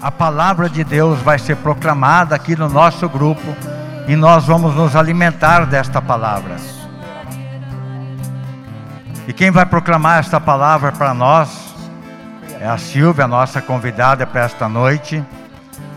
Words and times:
a 0.00 0.10
palavra 0.10 0.68
de 0.68 0.82
Deus 0.82 1.20
vai 1.20 1.38
ser 1.38 1.56
proclamada 1.56 2.34
aqui 2.34 2.56
no 2.56 2.68
nosso 2.68 3.08
grupo 3.08 3.54
e 4.08 4.16
nós 4.16 4.46
vamos 4.46 4.74
nos 4.74 4.96
alimentar 4.96 5.66
desta 5.66 6.00
palavra. 6.00 6.56
E 9.28 9.32
quem 9.32 9.50
vai 9.50 9.66
proclamar 9.66 10.18
esta 10.18 10.40
palavra 10.40 10.90
para 10.90 11.12
nós 11.12 11.74
é 12.58 12.66
a 12.66 12.78
Silvia, 12.78 13.28
nossa 13.28 13.60
convidada 13.60 14.26
para 14.26 14.42
esta 14.42 14.68
noite, 14.68 15.22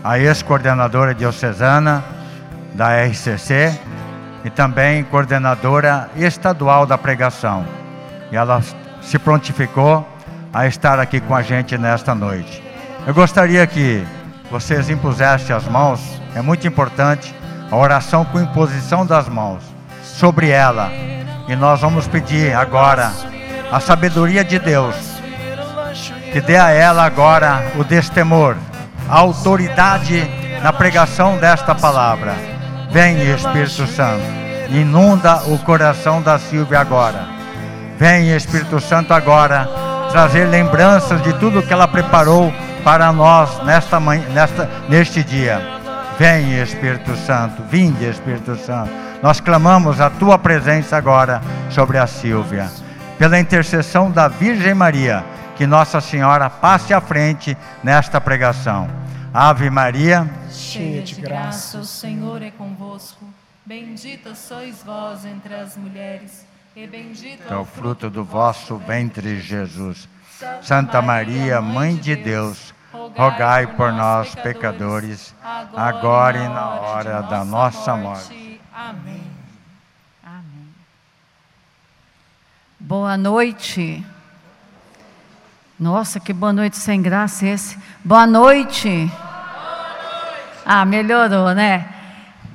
a 0.02 0.18
ex-coordenadora 0.18 1.14
diocesana 1.14 2.04
da 2.74 3.02
RCC 3.06 3.78
e 4.44 4.50
também 4.50 5.02
coordenadora 5.04 6.10
estadual 6.16 6.84
da 6.86 6.98
pregação. 6.98 7.64
E 8.30 8.36
ela 8.36 8.62
se 9.00 9.18
prontificou 9.18 10.06
a 10.52 10.66
estar 10.66 10.98
aqui 11.00 11.20
com 11.20 11.34
a 11.34 11.42
gente 11.42 11.78
nesta 11.78 12.14
noite. 12.14 12.73
Eu 13.06 13.12
gostaria 13.12 13.66
que 13.66 14.02
vocês 14.50 14.88
impusessem 14.88 15.54
as 15.54 15.68
mãos, 15.68 16.00
é 16.34 16.40
muito 16.40 16.66
importante 16.66 17.34
a 17.70 17.76
oração 17.76 18.24
com 18.24 18.40
imposição 18.40 19.04
das 19.04 19.28
mãos 19.28 19.62
sobre 20.02 20.48
ela. 20.48 20.90
E 21.46 21.54
nós 21.54 21.82
vamos 21.82 22.08
pedir 22.08 22.56
agora 22.56 23.12
a 23.70 23.78
sabedoria 23.78 24.42
de 24.42 24.58
Deus, 24.58 24.94
que 26.32 26.40
dê 26.40 26.56
a 26.56 26.70
ela 26.70 27.04
agora 27.04 27.72
o 27.76 27.84
destemor, 27.84 28.56
a 29.06 29.18
autoridade 29.18 30.26
na 30.62 30.72
pregação 30.72 31.36
desta 31.36 31.74
palavra. 31.74 32.34
Vem, 32.90 33.18
Espírito 33.34 33.86
Santo, 33.86 34.24
inunda 34.70 35.42
o 35.48 35.58
coração 35.58 36.22
da 36.22 36.38
Silvia 36.38 36.80
agora. 36.80 37.26
Vem, 37.98 38.34
Espírito 38.34 38.80
Santo, 38.80 39.12
agora 39.12 39.68
trazer 40.10 40.46
lembranças 40.46 41.22
de 41.22 41.34
tudo 41.34 41.62
que 41.62 41.72
ela 41.72 41.86
preparou 41.86 42.50
para 42.84 43.10
nós 43.10 43.64
nesta 43.64 43.98
manhã, 43.98 44.28
nesta, 44.28 44.70
neste 44.88 45.24
dia. 45.24 45.60
Vem, 46.18 46.60
Espírito 46.60 47.16
Santo, 47.16 47.62
vinde, 47.64 48.04
Espírito 48.04 48.54
Santo. 48.56 48.92
Nós 49.22 49.40
clamamos 49.40 50.00
a 50.00 50.10
tua 50.10 50.38
presença 50.38 50.96
agora 50.96 51.40
sobre 51.70 51.98
a 51.98 52.06
Silvia. 52.06 52.70
Pela 53.18 53.40
intercessão 53.40 54.10
da 54.10 54.28
Virgem 54.28 54.74
Maria, 54.74 55.24
que 55.56 55.66
Nossa 55.66 56.00
Senhora 56.00 56.50
passe 56.50 56.92
à 56.92 57.00
frente 57.00 57.56
nesta 57.82 58.20
pregação. 58.20 58.88
Ave 59.32 59.70
Maria, 59.70 60.28
cheia 60.50 61.02
de 61.02 61.14
graça, 61.14 61.78
o 61.78 61.84
Senhor 61.84 62.42
é 62.42 62.50
convosco. 62.50 63.24
Bendita 63.64 64.34
sois 64.34 64.82
vós 64.84 65.24
entre 65.24 65.54
as 65.54 65.76
mulheres 65.76 66.44
e 66.76 66.88
bendito 66.88 67.42
é 67.48 67.56
o 67.56 67.64
fruto 67.64 68.10
do 68.10 68.24
vosso 68.24 68.76
ventre, 68.78 69.40
Jesus. 69.40 70.08
Santa 70.62 71.02
Maria, 71.02 71.60
Mãe 71.60 71.96
de 71.96 72.16
Deus, 72.16 72.74
rogai 73.16 73.66
por 73.66 73.92
nós, 73.92 74.34
pecadores, 74.34 75.34
agora 75.76 76.38
e 76.38 76.48
na 76.48 76.70
hora 76.70 77.22
da 77.22 77.44
nossa 77.44 77.96
morte. 77.96 78.60
Amém. 78.72 79.22
Amém. 80.24 80.68
Boa 82.78 83.16
noite. 83.16 84.04
Nossa, 85.78 86.20
que 86.20 86.32
boa 86.32 86.52
noite 86.52 86.76
sem 86.76 87.02
graça 87.02 87.46
esse. 87.46 87.78
Boa 88.04 88.26
noite. 88.26 88.88
Boa 88.88 89.06
noite. 89.06 90.62
Ah, 90.64 90.84
melhorou, 90.84 91.52
né? 91.52 91.88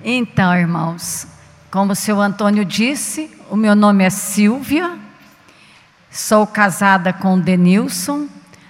Então, 0.04 0.56
irmãos, 0.56 1.28
como 1.70 1.92
o 1.92 1.96
seu 1.96 2.20
Antônio 2.22 2.64
disse, 2.64 3.30
o 3.50 3.56
meu 3.56 3.76
nome 3.76 4.04
é 4.04 4.10
Silvia, 4.10 4.98
sou 6.12 6.46
casada 6.48 7.14
com 7.14 7.40
Denilson. 7.40 8.28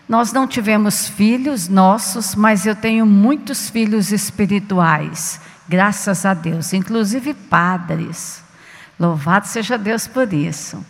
Nós 0.08 0.34
não 0.34 0.48
tivemos 0.48 1.08
filhos 1.08 1.68
nossos, 1.68 2.36
mas 2.36 2.66
eu 2.66 2.76
tenho 2.76 3.06
muitos 3.06 3.70
filhos 3.70 4.12
espirituais, 4.12 5.40
graças 5.68 6.26
a 6.26 6.34
Deus, 6.34 6.74
inclusive 6.74 7.34
padres. 7.34 8.44
Louvado 9.00 9.48
seja 9.48 9.78
Deus 9.78 10.08
por 10.08 10.34
isso. 10.34 10.84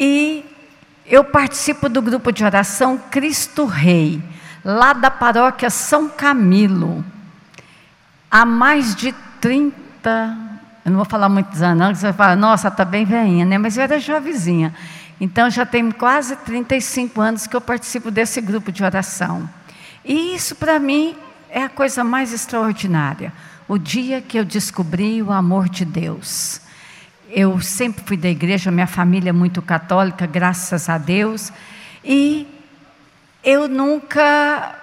E 0.00 0.44
eu 1.04 1.22
participo 1.24 1.88
do 1.88 2.00
grupo 2.02 2.32
de 2.32 2.44
oração 2.44 2.98
Cristo 3.10 3.66
Rei, 3.66 4.22
lá 4.64 4.92
da 4.92 5.10
paróquia 5.10 5.70
São 5.70 6.08
Camilo, 6.08 7.04
há 8.30 8.44
mais 8.44 8.94
de 8.94 9.14
30 9.40 10.46
eu 10.86 10.90
não 10.90 10.98
vou 10.98 11.04
falar 11.04 11.28
muitos 11.28 11.60
anos, 11.62 11.78
não, 11.80 11.92
você 11.92 12.02
vai 12.02 12.12
falar, 12.12 12.36
nossa, 12.36 12.68
está 12.68 12.84
bem 12.84 13.04
veinha, 13.04 13.44
né? 13.44 13.58
Mas 13.58 13.76
eu 13.76 13.82
era 13.82 13.98
jovenzinha. 13.98 14.72
Então 15.20 15.48
já 15.48 15.64
tem 15.64 15.90
quase 15.90 16.36
35 16.36 17.20
anos 17.20 17.46
que 17.46 17.56
eu 17.56 17.60
participo 17.60 18.10
desse 18.10 18.40
grupo 18.40 18.70
de 18.70 18.84
oração. 18.84 19.48
E 20.04 20.34
isso 20.34 20.54
para 20.56 20.78
mim 20.78 21.16
é 21.48 21.62
a 21.62 21.68
coisa 21.68 22.04
mais 22.04 22.32
extraordinária. 22.32 23.32
O 23.66 23.78
dia 23.78 24.20
que 24.20 24.38
eu 24.38 24.44
descobri 24.44 25.22
o 25.22 25.32
amor 25.32 25.68
de 25.68 25.84
Deus. 25.84 26.60
Eu 27.30 27.60
sempre 27.60 28.04
fui 28.04 28.16
da 28.16 28.28
igreja, 28.28 28.70
minha 28.70 28.86
família 28.86 29.30
é 29.30 29.32
muito 29.32 29.60
católica, 29.60 30.26
graças 30.26 30.88
a 30.88 30.98
Deus. 30.98 31.50
E 32.04 32.46
eu 33.42 33.66
nunca, 33.66 34.76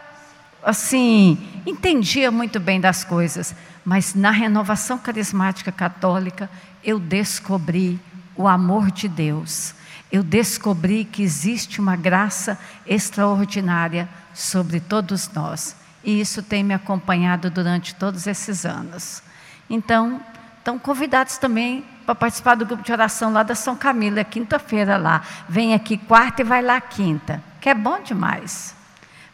assim, 0.64 1.38
entendia 1.66 2.32
muito 2.32 2.60
bem 2.60 2.82
das 2.82 3.04
coisas. 3.04 3.56
Mas 3.86 4.16
na 4.16 4.32
renovação 4.32 4.98
carismática 4.98 5.72
católica, 5.72 6.50
eu 6.84 7.00
descobri 7.00 8.00
o 8.36 8.48
amor 8.48 8.92
de 8.92 9.08
Deus. 9.08 9.74
Eu 10.14 10.22
descobri 10.22 11.06
que 11.06 11.24
existe 11.24 11.82
uma 11.82 11.96
graça 11.96 12.60
extraordinária 12.86 14.08
sobre 14.32 14.80
todos 14.80 15.28
nós. 15.34 15.76
E 16.04 16.22
isso 16.22 16.44
tem 16.44 16.64
me 16.64 16.76
acompanhado 16.76 17.50
durante 17.50 17.96
todos 17.96 18.28
esses 18.28 18.64
anos. 18.64 19.24
Então, 19.68 20.22
estão 20.60 20.78
convidados 20.78 21.40
também 21.40 21.84
para 22.06 22.14
participar 22.14 22.54
do 22.54 22.64
grupo 22.64 22.84
de 22.84 22.92
oração 22.92 23.34
lá 23.34 23.42
da 23.42 23.56
São 23.56 23.76
Camilo, 23.76 24.20
é 24.20 24.24
quinta-feira 24.24 24.98
lá. 24.98 25.24
Vem 25.50 25.74
aqui 25.74 25.98
quarta 25.98 26.44
e 26.44 26.46
vai 26.46 26.62
lá 26.62 26.80
quinta, 26.80 27.44
que 27.60 27.68
é 27.68 27.74
bom 27.74 28.00
demais. 28.00 28.76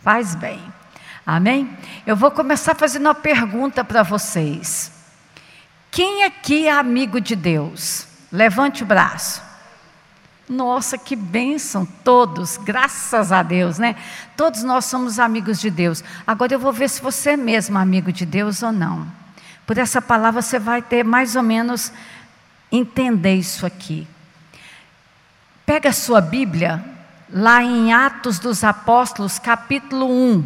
Faz 0.02 0.34
bem. 0.34 0.62
Amém? 1.26 1.78
Eu 2.08 2.16
vou 2.16 2.32
começar 2.32 2.74
fazendo 2.74 3.08
uma 3.08 3.16
pergunta 3.16 3.84
para 3.84 4.02
vocês. 4.02 4.94
Quem 5.92 6.24
aqui 6.24 6.68
é 6.68 6.72
amigo 6.72 7.20
de 7.20 7.36
Deus? 7.36 8.08
Levante 8.32 8.84
o 8.84 8.86
braço. 8.86 9.49
Nossa, 10.50 10.98
que 10.98 11.16
bênção, 11.16 11.86
todos, 12.04 12.58
graças 12.58 13.32
a 13.32 13.44
Deus, 13.44 13.78
né? 13.78 13.96
Todos 14.36 14.64
nós 14.64 14.86
somos 14.86 15.20
amigos 15.20 15.60
de 15.60 15.70
Deus. 15.70 16.04
Agora 16.26 16.52
eu 16.52 16.60
vou 16.60 16.74
ver 16.74 16.90
se 16.90 17.00
você 17.00 17.32
é 17.32 17.38
mesmo 17.38 17.78
amigo 17.78 18.12
de 18.12 18.26
Deus 18.26 18.64
ou 18.64 18.72
não. 18.72 19.08
Por 19.68 19.78
essa 19.78 20.02
palavra 20.02 20.42
você 20.42 20.58
vai 20.58 20.82
ter 20.82 21.04
mais 21.04 21.36
ou 21.36 21.44
menos 21.44 21.94
entender 22.72 23.36
isso 23.36 23.64
aqui. 23.64 24.08
Pega 25.68 25.90
a 25.90 25.94
sua 25.94 26.20
Bíblia, 26.20 26.84
lá 27.32 27.62
em 27.62 27.94
Atos 27.94 28.40
dos 28.40 28.64
Apóstolos, 28.64 29.38
capítulo 29.38 30.10
1. 30.10 30.44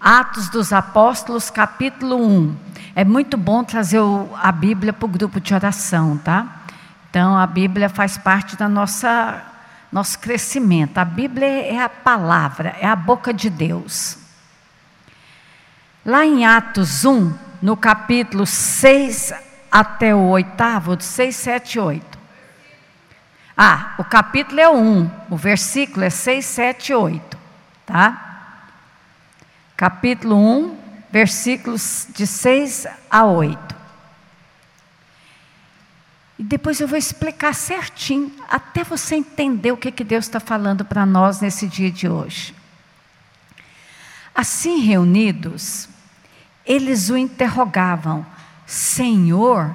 Atos 0.00 0.48
dos 0.48 0.72
Apóstolos, 0.72 1.50
capítulo 1.50 2.16
1. 2.16 2.56
É 2.96 3.04
muito 3.04 3.36
bom 3.36 3.62
trazer 3.62 4.00
a 4.42 4.50
Bíblia 4.50 4.92
para 4.92 5.06
o 5.06 5.08
grupo 5.08 5.40
de 5.40 5.54
oração, 5.54 6.18
tá? 6.18 6.61
Então, 7.12 7.36
a 7.36 7.46
Bíblia 7.46 7.90
faz 7.90 8.16
parte 8.16 8.56
da 8.56 8.66
nossa 8.66 9.44
nosso 9.92 10.18
crescimento. 10.18 10.96
A 10.96 11.04
Bíblia 11.04 11.46
é 11.46 11.78
a 11.78 11.88
palavra, 11.90 12.74
é 12.80 12.86
a 12.86 12.96
boca 12.96 13.34
de 13.34 13.50
Deus. 13.50 14.16
Lá 16.06 16.24
em 16.24 16.46
Atos 16.46 17.04
1, 17.04 17.34
no 17.60 17.76
capítulo 17.76 18.46
6 18.46 19.34
até 19.70 20.14
o 20.14 20.20
oitavo, 20.28 20.98
6, 20.98 21.36
7 21.36 21.78
8. 21.78 22.18
Ah, 23.54 23.92
o 23.98 24.04
capítulo 24.04 24.58
é 24.58 24.70
1, 24.70 25.10
o 25.28 25.36
versículo 25.36 26.06
é 26.06 26.08
6, 26.08 26.46
7 26.46 26.94
8, 26.94 27.38
tá? 27.84 28.70
capítulo 29.76 30.34
1, 30.34 30.78
versículos 31.10 32.08
de 32.14 32.26
6 32.26 32.86
a 33.10 33.26
8. 33.26 33.81
E 36.42 36.44
depois 36.44 36.80
eu 36.80 36.88
vou 36.88 36.98
explicar 36.98 37.54
certinho, 37.54 38.32
até 38.50 38.82
você 38.82 39.14
entender 39.14 39.70
o 39.70 39.76
que, 39.76 39.92
que 39.92 40.02
Deus 40.02 40.24
está 40.24 40.40
falando 40.40 40.84
para 40.84 41.06
nós 41.06 41.40
nesse 41.40 41.68
dia 41.68 41.88
de 41.88 42.08
hoje. 42.08 42.52
Assim 44.34 44.80
reunidos, 44.80 45.88
eles 46.66 47.10
o 47.10 47.16
interrogavam: 47.16 48.26
Senhor, 48.66 49.72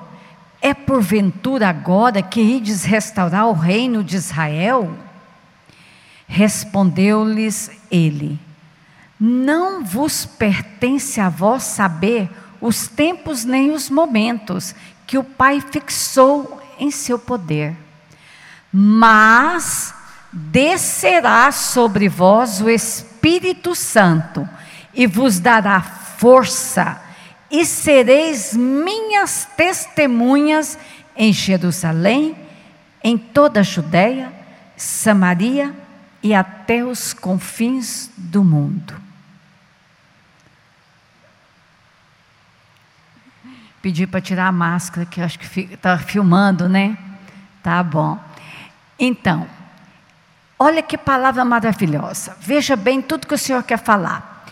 é 0.61 0.73
porventura 0.73 1.69
agora 1.69 2.21
que 2.21 2.41
ides 2.41 2.83
restaurar 2.83 3.47
o 3.47 3.53
reino 3.53 4.03
de 4.03 4.17
Israel? 4.17 4.93
Respondeu-lhes 6.27 7.71
ele: 7.89 8.37
não 9.17 9.85
vos 9.85 10.25
pertence 10.25 11.21
a 11.21 11.29
vós 11.29 11.63
saber 11.63 12.29
os 12.59 12.89
tempos 12.89 13.45
nem 13.45 13.71
os 13.71 13.89
momentos 13.89 14.75
que 15.07 15.17
o 15.17 15.23
Pai 15.23 15.61
fixou 15.61 16.56
em 16.79 16.91
seu 16.91 17.17
poder. 17.17 17.75
Mas 18.71 19.93
descerá 20.31 21.51
sobre 21.51 22.09
vós 22.09 22.61
o 22.61 22.69
Espírito 22.69 23.75
Santo, 23.75 24.47
e 24.93 25.07
vos 25.07 25.39
dará 25.39 25.81
força, 25.81 27.01
e 27.49 27.65
sereis 27.65 28.53
minhas 28.53 29.47
testemunhas 29.55 30.77
em 31.15 31.31
Jerusalém, 31.31 32.35
em 33.03 33.17
toda 33.17 33.61
a 33.61 33.63
Judéia, 33.63 34.33
Samaria 34.75 35.73
e 36.21 36.33
até 36.33 36.83
os 36.83 37.13
confins 37.13 38.11
do 38.17 38.43
mundo. 38.43 39.06
Pedi 43.81 44.07
para 44.07 44.21
tirar 44.21 44.47
a 44.47 44.51
máscara, 44.51 45.05
que 45.05 45.21
acho 45.21 45.37
que 45.37 45.73
está 45.73 45.97
filmando, 45.97 46.67
né? 46.67 46.97
Tá 47.63 47.81
bom. 47.83 48.19
Então, 48.97 49.47
olha 50.57 50.81
que 50.81 50.97
palavra 50.97 51.45
maravilhosa. 51.45 52.35
Veja 52.39 52.75
bem 52.75 53.01
tudo 53.01 53.27
que 53.27 53.33
o 53.33 53.37
Senhor 53.37 53.63
quer 53.63 53.77
falar. 53.77 54.45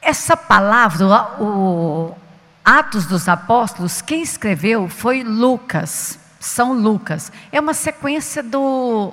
Essa 0.00 0.36
palavra, 0.36 1.06
o 1.40 2.16
Atos 2.64 3.06
dos 3.06 3.28
Apóstolos, 3.28 4.00
quem 4.00 4.22
escreveu 4.22 4.88
foi 4.88 5.24
Lucas, 5.24 6.18
São 6.38 6.72
Lucas. 6.72 7.32
É 7.50 7.60
uma 7.60 7.74
sequência 7.74 8.42
do, 8.42 9.12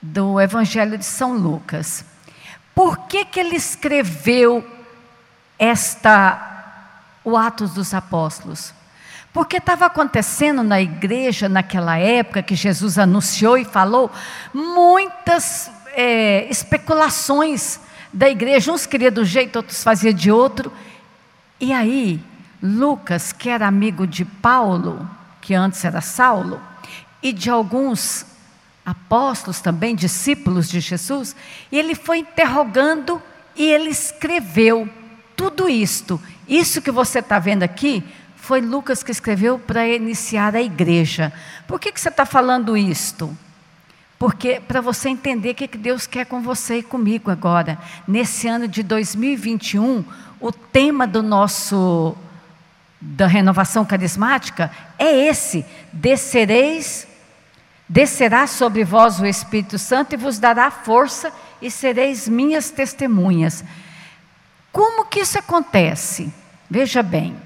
do 0.00 0.40
Evangelho 0.40 0.96
de 0.96 1.04
São 1.04 1.34
Lucas. 1.34 2.04
Por 2.74 2.98
que, 3.06 3.24
que 3.24 3.40
ele 3.40 3.56
escreveu 3.56 4.64
esta, 5.58 6.47
o 7.24 7.36
Atos 7.36 7.72
dos 7.72 7.92
Apóstolos? 7.94 8.72
Porque 9.32 9.58
estava 9.58 9.86
acontecendo 9.86 10.62
na 10.62 10.80
igreja 10.80 11.48
naquela 11.48 11.96
época 11.98 12.42
que 12.42 12.54
Jesus 12.54 12.98
anunciou 12.98 13.58
e 13.58 13.64
falou 13.64 14.10
muitas 14.52 15.70
é, 15.94 16.48
especulações 16.50 17.80
da 18.12 18.28
igreja. 18.28 18.72
Uns 18.72 18.86
queriam 18.86 19.12
do 19.12 19.24
jeito, 19.24 19.56
outros 19.56 19.82
faziam 19.82 20.12
de 20.12 20.30
outro. 20.30 20.72
E 21.60 21.72
aí, 21.72 22.20
Lucas, 22.62 23.32
que 23.32 23.48
era 23.48 23.66
amigo 23.66 24.06
de 24.06 24.24
Paulo, 24.24 25.08
que 25.40 25.54
antes 25.54 25.84
era 25.84 26.00
Saulo, 26.00 26.60
e 27.22 27.32
de 27.32 27.50
alguns 27.50 28.26
apóstolos 28.84 29.60
também, 29.60 29.94
discípulos 29.94 30.68
de 30.68 30.80
Jesus, 30.80 31.36
ele 31.70 31.94
foi 31.94 32.18
interrogando 32.18 33.20
e 33.54 33.70
ele 33.70 33.90
escreveu 33.90 34.88
tudo 35.36 35.68
isto. 35.68 36.20
Isso 36.48 36.80
que 36.80 36.90
você 36.90 37.18
está 37.18 37.38
vendo 37.38 37.62
aqui 37.62 38.02
foi 38.36 38.60
Lucas 38.60 39.02
que 39.02 39.10
escreveu 39.10 39.58
para 39.58 39.86
iniciar 39.86 40.56
a 40.56 40.62
igreja. 40.62 41.32
Por 41.66 41.78
que, 41.78 41.92
que 41.92 42.00
você 42.00 42.08
está 42.08 42.24
falando 42.24 42.76
isto? 42.76 43.36
Porque 44.18 44.60
para 44.66 44.80
você 44.80 45.10
entender 45.10 45.50
o 45.50 45.54
que, 45.54 45.68
que 45.68 45.78
Deus 45.78 46.06
quer 46.06 46.24
com 46.24 46.40
você 46.40 46.78
e 46.78 46.82
comigo 46.82 47.30
agora. 47.30 47.78
Nesse 48.06 48.48
ano 48.48 48.66
de 48.66 48.82
2021, 48.82 50.04
o 50.40 50.50
tema 50.50 51.06
do 51.06 51.22
nosso 51.22 52.16
da 53.00 53.26
renovação 53.28 53.84
carismática 53.84 54.70
é 54.98 55.28
esse: 55.28 55.64
descereis, 55.92 57.06
descerá 57.88 58.46
sobre 58.46 58.82
vós 58.82 59.20
o 59.20 59.26
Espírito 59.26 59.78
Santo 59.78 60.14
e 60.14 60.16
vos 60.16 60.38
dará 60.38 60.70
força 60.70 61.32
e 61.60 61.70
sereis 61.70 62.28
minhas 62.28 62.70
testemunhas. 62.70 63.62
Como 64.72 65.06
que 65.06 65.20
isso 65.20 65.38
acontece? 65.38 66.32
Veja 66.70 67.02
bem, 67.02 67.36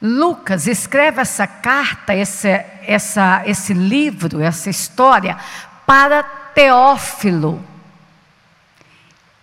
Lucas 0.00 0.66
escreve 0.66 1.20
essa 1.20 1.46
carta, 1.46 2.14
esse, 2.14 2.48
essa, 2.86 3.42
esse 3.44 3.74
livro, 3.74 4.40
essa 4.40 4.70
história, 4.70 5.36
para 5.84 6.22
Teófilo. 6.22 7.62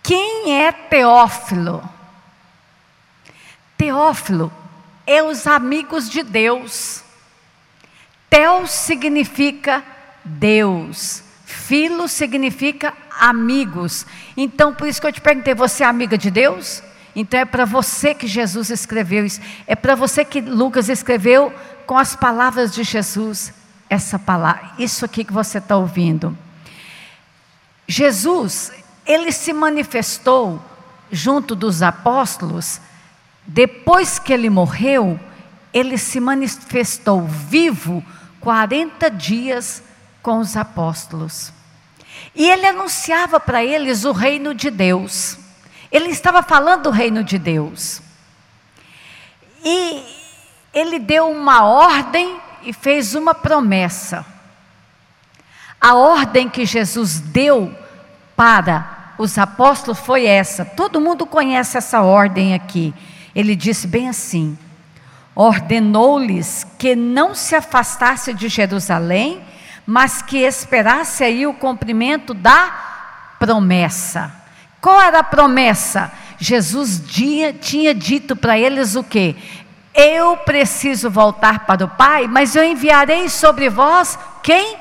Quem 0.02 0.60
é 0.60 0.72
Teófilo? 0.72 1.82
Teófilo 3.76 4.52
é 5.06 5.22
os 5.22 5.46
amigos 5.46 6.10
de 6.10 6.22
Deus. 6.22 7.04
Tel 8.28 8.66
significa 8.66 9.82
Deus, 10.24 11.22
filo 11.44 12.08
significa 12.08 12.92
amigos. 13.18 14.04
Então, 14.36 14.74
por 14.74 14.88
isso 14.88 15.00
que 15.00 15.06
eu 15.06 15.12
te 15.12 15.20
perguntei: 15.20 15.54
você 15.54 15.84
é 15.84 15.86
amiga 15.86 16.18
de 16.18 16.30
Deus? 16.30 16.82
Então 17.20 17.40
é 17.40 17.44
para 17.44 17.64
você 17.64 18.14
que 18.14 18.28
Jesus 18.28 18.70
escreveu 18.70 19.26
isso. 19.26 19.40
É 19.66 19.74
para 19.74 19.96
você 19.96 20.24
que 20.24 20.40
Lucas 20.40 20.88
escreveu 20.88 21.52
com 21.84 21.98
as 21.98 22.14
palavras 22.14 22.72
de 22.72 22.84
Jesus 22.84 23.52
essa 23.90 24.20
palavra. 24.20 24.70
Isso 24.78 25.04
aqui 25.04 25.24
que 25.24 25.32
você 25.32 25.58
está 25.58 25.76
ouvindo. 25.76 26.38
Jesus, 27.88 28.70
ele 29.04 29.32
se 29.32 29.52
manifestou 29.52 30.62
junto 31.10 31.56
dos 31.56 31.82
apóstolos. 31.82 32.80
Depois 33.44 34.20
que 34.20 34.32
ele 34.32 34.48
morreu, 34.48 35.18
ele 35.74 35.98
se 35.98 36.20
manifestou 36.20 37.22
vivo 37.22 38.00
40 38.40 39.10
dias 39.10 39.82
com 40.22 40.38
os 40.38 40.56
apóstolos. 40.56 41.52
E 42.32 42.48
ele 42.48 42.64
anunciava 42.64 43.40
para 43.40 43.64
eles 43.64 44.04
o 44.04 44.12
reino 44.12 44.54
de 44.54 44.70
Deus. 44.70 45.47
Ele 45.90 46.10
estava 46.10 46.42
falando 46.42 46.84
do 46.84 46.90
reino 46.90 47.24
de 47.24 47.38
Deus. 47.38 48.02
E 49.64 50.02
ele 50.72 50.98
deu 50.98 51.30
uma 51.30 51.64
ordem 51.64 52.38
e 52.62 52.72
fez 52.72 53.14
uma 53.14 53.34
promessa. 53.34 54.24
A 55.80 55.94
ordem 55.94 56.48
que 56.48 56.66
Jesus 56.66 57.20
deu 57.20 57.74
para 58.36 59.14
os 59.18 59.38
apóstolos 59.38 59.98
foi 59.98 60.26
essa. 60.26 60.64
Todo 60.64 61.00
mundo 61.00 61.26
conhece 61.26 61.76
essa 61.76 62.02
ordem 62.02 62.54
aqui. 62.54 62.94
Ele 63.34 63.56
disse 63.56 63.86
bem 63.86 64.08
assim: 64.08 64.58
ordenou-lhes 65.34 66.66
que 66.78 66.96
não 66.96 67.34
se 67.34 67.54
afastasse 67.54 68.34
de 68.34 68.48
Jerusalém, 68.48 69.40
mas 69.86 70.20
que 70.20 70.38
esperasse 70.38 71.24
aí 71.24 71.46
o 71.46 71.54
cumprimento 71.54 72.34
da 72.34 73.36
promessa. 73.38 74.32
Qual 74.80 75.00
era 75.00 75.20
a 75.20 75.24
promessa? 75.24 76.12
Jesus 76.38 77.04
dia, 77.04 77.52
tinha 77.52 77.92
dito 77.92 78.36
para 78.36 78.58
eles 78.58 78.94
o 78.94 79.02
que? 79.02 79.34
Eu 79.92 80.36
preciso 80.36 81.10
voltar 81.10 81.66
para 81.66 81.84
o 81.84 81.88
Pai, 81.88 82.28
mas 82.28 82.54
eu 82.54 82.62
enviarei 82.62 83.28
sobre 83.28 83.68
vós 83.68 84.16
quem? 84.42 84.76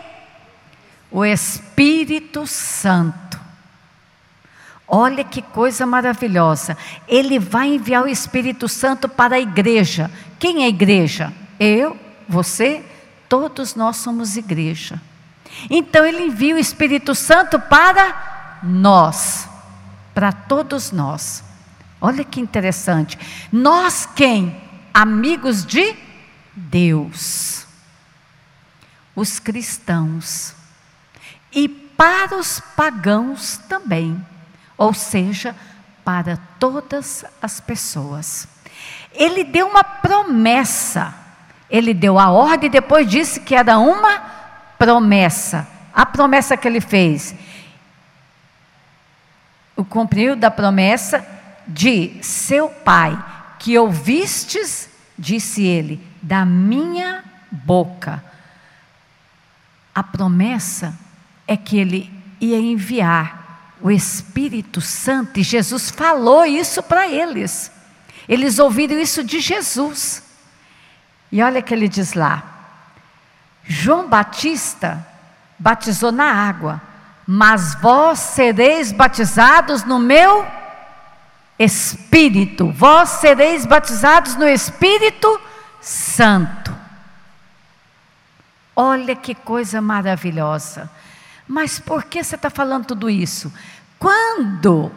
O 1.10 1.26
Espírito 1.26 2.46
Santo. 2.46 3.40
Olha 4.88 5.24
que 5.24 5.42
coisa 5.42 5.86
maravilhosa. 5.86 6.78
Ele 7.08 7.40
vai 7.40 7.70
enviar 7.70 8.04
o 8.04 8.08
Espírito 8.08 8.70
Santo 8.70 9.10
para 9.10 9.38
a 9.38 9.40
igreja. 9.40 10.12
Quem 10.38 10.64
é 10.64 10.68
igreja? 10.68 11.34
Eu, 11.60 11.98
você, 12.30 12.86
todos 13.28 13.74
nós 13.74 13.98
somos 13.98 14.38
igreja. 14.38 15.02
Então 15.70 16.06
ele 16.06 16.26
envia 16.26 16.56
o 16.56 16.60
Espírito 16.60 17.16
Santo 17.16 17.60
para 17.60 18.60
nós 18.62 19.50
para 20.18 20.32
todos 20.32 20.92
nós. 20.92 21.44
Olha 22.02 22.24
que 22.24 22.42
interessante. 22.42 23.20
Nós 23.52 24.10
quem? 24.16 24.60
Amigos 24.92 25.64
de 25.64 25.96
Deus. 26.56 27.68
Os 29.16 29.38
cristãos. 29.38 30.56
E 31.54 31.70
para 31.70 32.36
os 32.36 32.60
pagãos 32.76 33.60
também. 33.70 34.20
Ou 34.76 34.92
seja, 34.92 35.56
para 36.04 36.40
todas 36.58 37.24
as 37.40 37.60
pessoas. 37.60 38.48
Ele 39.14 39.44
deu 39.44 39.68
uma 39.68 39.84
promessa. 39.84 41.14
Ele 41.70 41.94
deu 41.94 42.18
a 42.18 42.32
ordem 42.32 42.70
e 42.70 42.72
depois 42.72 43.08
disse 43.08 43.42
que 43.42 43.54
era 43.54 43.78
uma 43.78 44.20
promessa. 44.80 45.68
A 45.94 46.08
promessa 46.08 46.58
que 46.58 46.68
ele 46.68 46.82
fez: 46.82 47.36
o 49.78 49.86
cumprir 49.86 50.36
da 50.36 50.52
promessa 50.52 51.26
de 51.68 52.18
seu 52.22 52.68
pai, 52.68 53.18
que 53.60 53.78
ouvistes, 53.78 54.90
disse 55.18 55.64
ele, 55.64 56.06
da 56.22 56.44
minha 56.46 57.24
boca. 57.52 58.24
A 59.94 60.04
promessa 60.04 60.98
é 61.48 61.56
que 61.56 61.78
ele 61.78 62.12
ia 62.42 62.60
enviar 62.60 63.76
o 63.82 63.92
Espírito 63.92 64.82
Santo, 64.82 65.40
e 65.40 65.44
Jesus 65.44 65.92
falou 65.92 66.46
isso 66.46 66.82
para 66.82 67.08
eles. 67.08 67.72
Eles 68.28 68.60
ouviram 68.60 69.00
isso 69.00 69.24
de 69.24 69.40
Jesus. 69.40 70.24
E 71.32 71.42
olha 71.42 71.62
que 71.62 71.74
ele 71.74 71.88
diz 71.88 72.14
lá: 72.14 72.44
João 73.64 74.08
Batista 74.08 75.06
batizou 75.58 76.12
na 76.12 76.32
água, 76.32 76.82
mas 77.28 77.76
vós 77.76 78.20
sereis 78.20 78.94
batizados 78.94 79.84
no 79.84 80.00
meu 80.00 80.48
Espírito, 81.60 82.72
vós 82.72 83.10
sereis 83.10 83.66
batizados 83.66 84.36
no 84.36 84.48
Espírito 84.48 85.42
Santo. 85.82 86.74
Olha 88.76 89.16
que 89.16 89.36
coisa 89.36 89.82
maravilhosa. 89.82 90.90
Mas 91.48 91.80
por 91.80 92.04
que 92.04 92.24
você 92.24 92.36
está 92.36 92.50
falando 92.50 92.86
tudo 92.86 93.10
isso? 93.10 93.52
Quando 93.98 94.92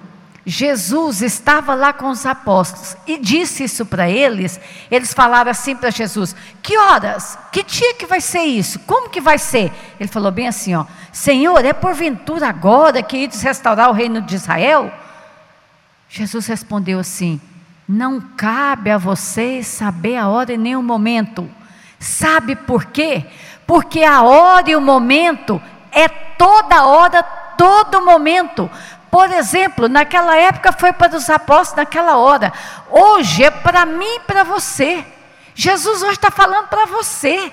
Jesus 0.45 1.21
estava 1.21 1.75
lá 1.75 1.93
com 1.93 2.09
os 2.09 2.25
apóstolos 2.25 2.97
e 3.07 3.19
disse 3.19 3.65
isso 3.65 3.85
para 3.85 4.09
eles. 4.09 4.59
Eles 4.91 5.13
falaram 5.13 5.51
assim 5.51 5.77
para 5.77 5.91
Jesus: 5.91 6.35
Que 6.63 6.79
horas? 6.79 7.39
Que 7.53 7.63
dia 7.63 7.95
que 7.95 8.07
vai 8.07 8.21
ser 8.21 8.41
isso? 8.41 8.79
Como 8.81 9.11
que 9.11 9.21
vai 9.21 9.39
ser? 9.39 9.71
Ele 9.99 10.09
falou 10.09 10.33
bem 10.33 10.49
assim: 10.49 10.75
ó, 10.75 10.87
Senhor, 11.13 11.65
é 11.65 11.73
porventura 11.73 12.49
agora 12.49 13.03
que 13.03 13.19
ides 13.19 13.43
restaurar 13.43 13.91
o 13.91 13.95
reino 13.95 14.23
de 14.23 14.37
Israel? 14.37 14.91
Jesus 16.09 16.47
respondeu 16.47 16.99
assim: 16.99 17.39
Não 17.87 18.21
cabe 18.21 18.91
a 18.91 18.99
vocês 18.99 19.67
saber 19.67 20.17
a 20.17 20.29
hora 20.29 20.55
e 20.55 20.59
nem 20.59 20.75
o 20.75 20.83
momento. 20.83 21.49
Sabe 21.99 22.57
por 22.57 22.87
quê? 22.87 23.27
Porque 23.67 24.03
a 24.03 24.23
hora 24.23 24.71
e 24.71 24.77
o 24.77 24.81
momento 24.81 25.61
é 25.93 26.09
toda 26.09 26.87
hora, 26.87 27.23
todo 27.23 28.05
momento. 28.05 28.71
Por 29.11 29.31
exemplo, 29.33 29.89
naquela 29.89 30.37
época 30.37 30.73
foi 30.73 30.93
para 30.93 31.17
os 31.17 31.29
apóstolos, 31.29 31.77
naquela 31.77 32.17
hora. 32.17 32.53
Hoje 32.91 33.43
é 33.43 33.51
para 33.51 33.85
mim 33.85 34.17
e 34.17 34.21
para 34.21 34.45
você. 34.45 35.05
Jesus 35.55 36.03
hoje 36.03 36.13
está 36.13 36.31
falando 36.31 36.69
para 36.69 36.87
você. 36.87 37.53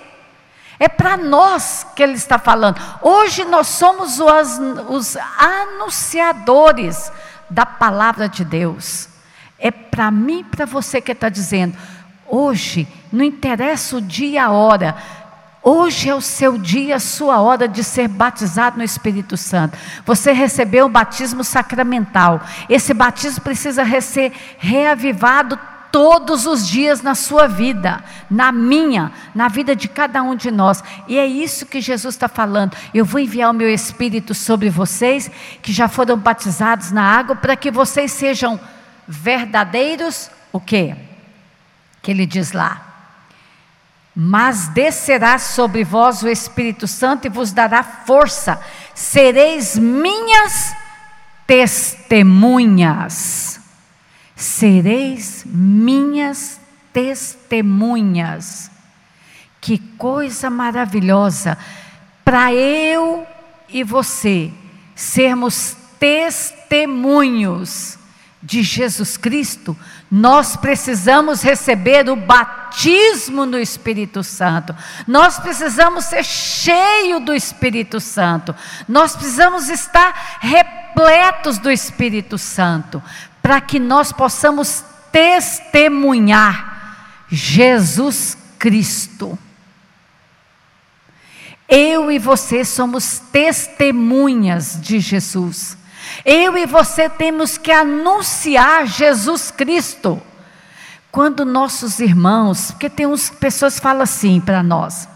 É 0.80 0.88
para 0.88 1.18
nós 1.18 1.88
que 1.96 2.04
Ele 2.04 2.14
está 2.14 2.38
falando. 2.38 2.80
Hoje 3.02 3.44
nós 3.46 3.68
somos 3.68 4.20
os, 4.20 4.60
os 4.88 5.18
anunciadores 5.38 7.12
da 7.50 7.66
palavra 7.66 8.30
de 8.30 8.46
Deus. 8.46 9.10
É 9.58 9.72
para 9.72 10.12
mim 10.12 10.42
e 10.42 10.44
para 10.44 10.66
você 10.66 11.02
que 11.02 11.12
está 11.12 11.30
dizendo. 11.30 11.76
Hoje, 12.28 12.88
não 13.12 13.24
interessa 13.24 13.98
o 13.98 14.02
dia 14.02 14.30
e 14.30 14.38
a 14.38 14.52
hora, 14.52 14.96
Hoje 15.64 16.10
é 16.10 16.16
o 16.16 16.22
seu 16.22 16.58
dia, 16.58 16.96
a 16.96 17.00
sua 17.00 17.42
hora 17.42 17.68
de 17.68 17.84
ser 17.84 18.08
batizado 18.08 18.78
no 18.78 18.84
Espírito 18.84 19.36
Santo. 19.36 19.78
Você 20.06 20.32
recebeu 20.32 20.86
o 20.86 20.90
batismo 20.90 21.44
sacramental. 21.44 22.42
Esse 22.70 22.94
batismo 22.94 23.42
precisa 23.42 23.84
ser 24.00 24.32
reavivado 24.58 25.60
todos 25.92 26.46
os 26.46 26.68
dias 26.68 27.02
na 27.02 27.16
sua 27.16 27.48
vida, 27.48 28.04
na 28.30 28.52
minha, 28.52 29.12
na 29.34 29.48
vida 29.48 29.76
de 29.76 29.88
cada 29.88 30.22
um 30.22 30.36
de 30.36 30.52
nós. 30.52 30.84
E 31.08 31.18
é 31.18 31.26
isso 31.26 31.66
que 31.66 31.82
Jesus 31.82 32.16
está 32.16 32.28
falando. 32.28 32.78
Eu 32.94 33.04
vou 33.04 33.20
enviar 33.20 33.50
o 33.50 33.54
meu 33.54 33.70
Espírito 33.70 34.34
sobre 34.34 34.70
vocês, 34.70 35.30
que 35.62 35.74
já 35.74 35.88
foram 35.88 36.18
batizados 36.18 36.92
na 36.92 37.04
água, 37.04 37.36
para 37.36 37.56
que 37.56 37.72
vocês 37.72 38.12
sejam 38.12 38.60
verdadeiros, 39.08 40.30
o 40.54 40.60
quê? 40.60 40.96
Que 42.02 42.12
ele 42.12 42.26
diz 42.26 42.52
lá 42.52 42.87
mas 44.19 44.69
descerá 44.69 45.38
sobre 45.38 45.83
vós 45.83 46.24
o 46.24 46.27
Espírito 46.27 46.88
Santo 46.88 47.27
e 47.27 47.29
vos 47.29 47.51
dará 47.51 47.83
força, 47.83 48.59
sereis 48.95 49.77
minhas 49.77 50.75
testemunhas. 51.45 53.62
Sereis 54.36 55.43
minhas 55.45 56.59
testemunhas. 56.91 58.71
Que 59.62 59.77
coisa 59.77 60.50
maravilhosa 60.50 61.55
para 62.25 62.51
eu 62.51 63.24
e 63.69 63.83
você 63.83 64.51
sermos 64.95 65.77
testemunhos 66.00 68.00
de 68.41 68.62
Jesus 68.62 69.17
Cristo, 69.17 69.75
nós 70.10 70.56
precisamos 70.56 71.41
receber 71.41 72.10
o 72.10 72.15
batismo 72.15 73.46
no 73.46 73.60
Espírito 73.60 74.24
Santo. 74.24 74.75
Nós 75.08 75.39
precisamos 75.39 76.06
ser 76.06 76.24
cheio 76.24 77.20
do 77.20 77.34
Espírito 77.34 78.00
Santo. 78.00 78.56
Nós 78.88 79.15
precisamos 79.15 79.70
estar 79.70 80.38
repletos 80.39 81.58
do 81.58 81.72
Espírito 81.72 82.38
Santo 82.38 83.01
para 83.41 83.60
que 83.60 83.79
nós 83.79 84.12
possamos 84.12 84.84
testemunhar 85.12 87.25
Jesus 87.29 88.38
Cristo. 88.60 89.38
Eu 91.67 92.10
e 92.10 92.17
você 92.17 92.63
somos 92.63 93.20
testemunhas 93.32 94.79
de 94.79 95.00
Jesus. 95.00 95.77
Eu 96.26 96.58
e 96.58 96.66
você 96.66 97.10
temos 97.10 97.58
que 97.58 97.72
anunciar 97.72 98.86
Jesus 98.86 99.52
Cristo. 99.52 100.22
Quando 101.12 101.46
nossos 101.46 102.00
irmãos, 102.00 102.72
porque 102.72 102.90
tem 102.90 103.06
uns 103.06 103.30
pessoas 103.30 103.76
que 103.76 103.82
falam 103.82 104.04
assim 104.04 104.40
para 104.40 104.62
nós. 104.62 105.08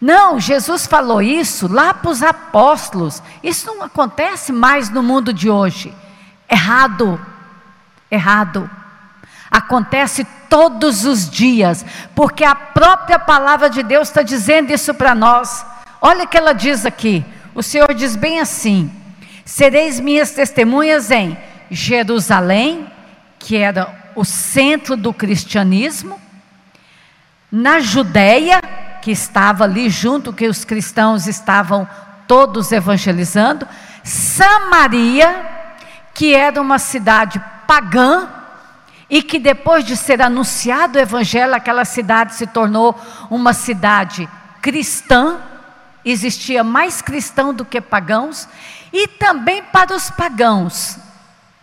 Não, 0.00 0.38
Jesus 0.38 0.86
falou 0.86 1.20
isso 1.20 1.66
lá 1.72 1.92
para 1.92 2.10
os 2.10 2.22
apóstolos. 2.22 3.22
Isso 3.42 3.66
não 3.66 3.82
acontece 3.82 4.52
mais 4.52 4.88
no 4.88 5.02
mundo 5.02 5.32
de 5.32 5.50
hoje. 5.50 5.94
Errado. 6.48 7.20
Errado. 8.10 8.70
Acontece 9.50 10.26
todos 10.48 11.04
os 11.04 11.28
dias, 11.28 11.84
porque 12.14 12.44
a 12.44 12.54
própria 12.54 13.18
palavra 13.18 13.68
de 13.68 13.82
Deus 13.82 14.08
está 14.08 14.22
dizendo 14.22 14.72
isso 14.72 14.94
para 14.94 15.14
nós. 15.14 15.64
Olha 16.00 16.24
o 16.24 16.28
que 16.28 16.36
ela 16.36 16.52
diz 16.52 16.86
aqui. 16.86 17.24
O 17.54 17.62
Senhor 17.62 17.92
diz 17.94 18.14
bem 18.14 18.40
assim: 18.40 18.90
Sereis 19.48 19.98
minhas 19.98 20.32
testemunhas 20.32 21.10
em 21.10 21.34
Jerusalém, 21.70 22.86
que 23.38 23.56
era 23.56 24.10
o 24.14 24.22
centro 24.22 24.94
do 24.94 25.10
cristianismo, 25.10 26.20
na 27.50 27.80
Judéia, 27.80 28.60
que 29.00 29.10
estava 29.10 29.64
ali 29.64 29.88
junto, 29.88 30.34
que 30.34 30.46
os 30.46 30.66
cristãos 30.66 31.26
estavam 31.26 31.88
todos 32.26 32.72
evangelizando, 32.72 33.66
Samaria, 34.04 35.46
que 36.12 36.34
era 36.34 36.60
uma 36.60 36.78
cidade 36.78 37.42
pagã, 37.66 38.28
e 39.08 39.22
que 39.22 39.38
depois 39.38 39.82
de 39.82 39.96
ser 39.96 40.20
anunciado 40.20 40.98
o 40.98 41.00
evangelho, 41.00 41.54
aquela 41.54 41.86
cidade 41.86 42.34
se 42.34 42.46
tornou 42.46 42.94
uma 43.30 43.54
cidade 43.54 44.28
cristã, 44.60 45.38
existia 46.04 46.62
mais 46.62 47.00
cristão 47.00 47.54
do 47.54 47.64
que 47.64 47.80
pagãos, 47.80 48.46
e 48.98 49.06
também 49.06 49.62
para 49.62 49.94
os 49.94 50.10
pagãos. 50.10 50.98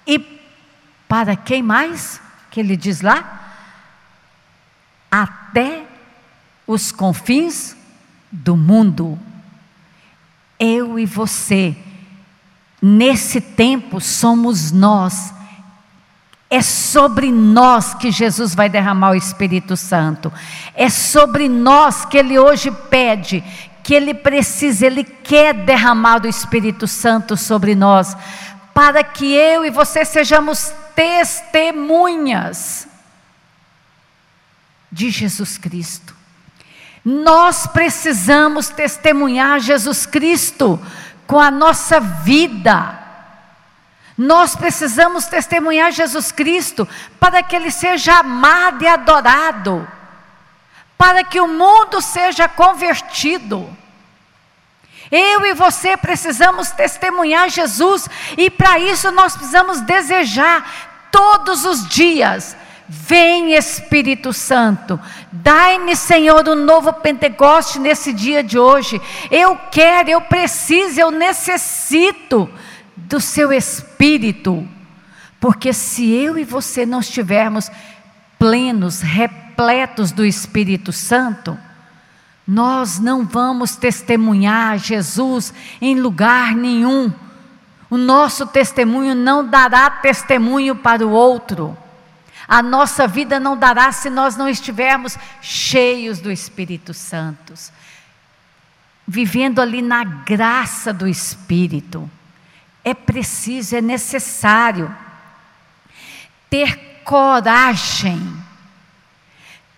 E 0.08 0.18
para 1.06 1.36
quem 1.36 1.62
mais? 1.62 2.22
Que 2.50 2.62
ele 2.62 2.78
diz 2.78 3.02
lá? 3.02 3.42
Até 5.12 5.86
os 6.66 6.94
confins 6.94 7.76
do 8.32 8.56
mundo. 8.56 9.20
Eu 10.58 10.98
e 10.98 11.06
você, 11.06 11.76
nesse 12.82 13.42
tempo, 13.42 14.00
somos 14.00 14.72
nós. 14.72 15.34
É 16.50 16.62
sobre 16.62 17.34
nós 17.34 17.94
que 17.96 18.12
Jesus 18.12 18.56
vai 18.56 18.70
derramar 18.70 19.10
o 19.10 19.16
Espírito 19.16 19.76
Santo. 19.76 20.32
É 20.74 20.90
sobre 20.90 21.50
nós 21.50 22.06
que 22.06 22.18
Ele 22.18 22.40
hoje 22.40 22.72
pede 22.72 23.44
que 23.86 23.94
Ele 23.94 24.16
precisa, 24.16 24.88
Ele 24.88 25.04
quer 25.04 25.54
derramar 25.54 26.18
do 26.18 26.28
Espírito 26.28 26.88
Santo 26.88 27.38
sobre 27.38 27.76
nós, 27.76 28.18
para 28.74 29.04
que 29.04 29.32
eu 29.32 29.64
e 29.64 29.70
você 29.70 30.04
sejamos 30.04 30.74
testemunhas 30.96 32.88
de 34.92 35.12
Jesus 35.12 35.60
Cristo. 35.60 36.16
Nós 37.06 37.68
precisamos 37.68 38.70
testemunhar 38.70 39.60
Jesus 39.60 40.08
Cristo 40.08 40.84
com 41.28 41.40
a 41.40 41.52
nossa 41.52 42.00
vida. 42.00 43.00
Nós 44.18 44.56
precisamos 44.56 45.26
testemunhar 45.26 45.92
Jesus 45.92 46.32
Cristo 46.32 46.88
para 47.20 47.44
que 47.44 47.56
Ele 47.56 47.70
seja 47.70 48.18
amado 48.18 48.84
e 48.84 48.88
adorado 48.88 49.88
para 50.98 51.24
que 51.24 51.40
o 51.40 51.48
mundo 51.48 52.02
seja 52.02 52.48
convertido. 52.48 53.70
Eu 55.12 55.46
e 55.46 55.54
você 55.54 55.96
precisamos 55.96 56.72
testemunhar 56.72 57.50
Jesus, 57.50 58.08
e 58.38 58.50
para 58.50 58.80
isso 58.80 59.12
nós 59.12 59.36
precisamos 59.36 59.82
desejar 59.82 61.08
todos 61.12 61.64
os 61.64 61.88
dias. 61.88 62.58
Vem 62.88 63.54
Espírito 63.54 64.32
Santo, 64.32 65.00
dai-me, 65.32 65.96
Senhor, 65.96 66.48
um 66.48 66.56
novo 66.56 66.94
Pentecoste 66.94 67.80
nesse 67.80 68.14
dia 68.14 68.44
de 68.44 68.60
hoje. 68.60 69.02
Eu 69.32 69.58
quero, 69.72 70.10
eu 70.10 70.22
preciso, 70.22 71.00
eu 71.00 71.10
necessito 71.10 72.50
do 72.96 73.20
Seu 73.20 73.52
Espírito, 73.52 74.68
porque 75.40 75.74
se 75.74 76.12
eu 76.12 76.38
e 76.38 76.44
você 76.44 76.86
não 76.86 77.00
estivermos 77.00 77.72
plenos, 78.38 79.02
repletos, 79.02 79.45
repletos 79.56 80.12
do 80.12 80.26
Espírito 80.26 80.92
Santo, 80.92 81.58
nós 82.46 83.00
não 83.00 83.26
vamos 83.26 83.78
testemunhar 83.78 84.78
Jesus 84.78 85.54
em 85.82 86.00
lugar 86.00 86.54
nenhum. 86.54 87.12
O 87.90 87.98
nosso 87.98 88.46
testemunho 88.46 89.16
não 89.16 89.48
dará 89.48 89.90
testemunho 89.90 90.76
para 90.76 91.08
o 91.08 91.10
outro. 91.10 91.76
A 92.48 92.62
nossa 92.62 93.08
vida 93.08 93.40
não 93.40 93.58
dará 93.58 93.92
se 93.92 94.10
nós 94.10 94.36
não 94.36 94.48
estivermos 94.48 95.18
cheios 95.42 96.20
do 96.20 96.32
Espírito 96.32 96.94
Santo, 96.94 97.54
vivendo 99.08 99.60
ali 99.60 99.82
na 99.82 100.04
graça 100.04 100.94
do 100.94 101.08
Espírito. 101.08 102.10
É 102.84 102.94
preciso, 102.94 103.76
é 103.76 103.82
necessário 103.82 104.96
ter 106.50 107.02
coragem, 107.04 108.45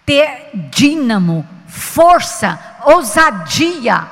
ter 0.08 0.52
dínamo, 0.72 1.46
força, 1.68 2.58
ousadia 2.86 4.08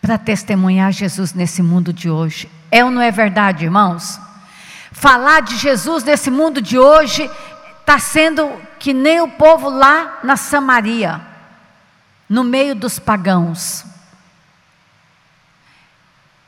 para 0.00 0.16
testemunhar 0.16 0.90
Jesus 0.90 1.34
nesse 1.34 1.62
mundo 1.62 1.92
de 1.92 2.08
hoje. 2.08 2.50
É 2.70 2.82
ou 2.82 2.90
não 2.90 3.02
é 3.02 3.10
verdade, 3.10 3.66
irmãos? 3.66 4.18
Falar 4.90 5.42
de 5.42 5.58
Jesus 5.58 6.02
nesse 6.02 6.30
mundo 6.30 6.62
de 6.62 6.78
hoje 6.78 7.30
está 7.80 7.98
sendo 7.98 8.50
que 8.78 8.94
nem 8.94 9.20
o 9.20 9.28
povo 9.28 9.68
lá 9.68 10.20
na 10.24 10.38
Samaria, 10.38 11.20
no 12.26 12.42
meio 12.42 12.74
dos 12.74 12.98
pagãos. 12.98 13.84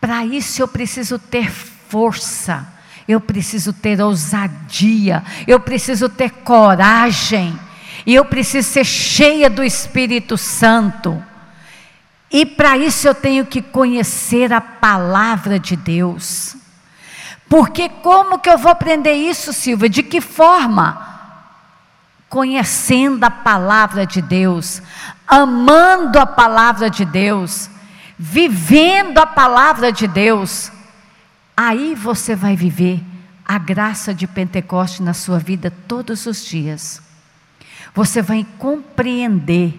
Para 0.00 0.24
isso 0.24 0.62
eu 0.62 0.68
preciso 0.68 1.18
ter 1.18 1.50
força, 1.50 2.66
eu 3.06 3.20
preciso 3.20 3.72
ter 3.72 4.00
ousadia, 4.00 5.22
eu 5.46 5.60
preciso 5.60 6.08
ter 6.08 6.30
coragem, 6.30 7.58
e 8.06 8.14
eu 8.14 8.24
preciso 8.24 8.68
ser 8.68 8.84
cheia 8.84 9.48
do 9.48 9.62
Espírito 9.62 10.36
Santo. 10.36 11.22
E 12.30 12.44
para 12.44 12.76
isso 12.76 13.06
eu 13.06 13.14
tenho 13.14 13.46
que 13.46 13.62
conhecer 13.62 14.52
a 14.52 14.60
palavra 14.60 15.58
de 15.58 15.76
Deus. 15.76 16.56
Porque 17.48 17.88
como 17.88 18.38
que 18.38 18.50
eu 18.50 18.58
vou 18.58 18.72
aprender 18.72 19.12
isso, 19.12 19.52
Silvia? 19.52 19.88
De 19.88 20.02
que 20.02 20.20
forma? 20.20 21.14
Conhecendo 22.28 23.22
a 23.22 23.30
palavra 23.30 24.04
de 24.04 24.20
Deus, 24.20 24.82
amando 25.26 26.18
a 26.18 26.26
palavra 26.26 26.90
de 26.90 27.04
Deus, 27.04 27.70
vivendo 28.18 29.18
a 29.18 29.26
palavra 29.26 29.92
de 29.92 30.08
Deus. 30.08 30.72
Aí 31.56 31.94
você 31.94 32.34
vai 32.34 32.56
viver 32.56 33.00
a 33.46 33.58
graça 33.58 34.12
de 34.12 34.26
Pentecoste 34.26 35.02
na 35.02 35.14
sua 35.14 35.38
vida 35.38 35.72
todos 35.86 36.26
os 36.26 36.44
dias. 36.44 37.03
Você 37.92 38.22
vai 38.22 38.46
compreender 38.58 39.78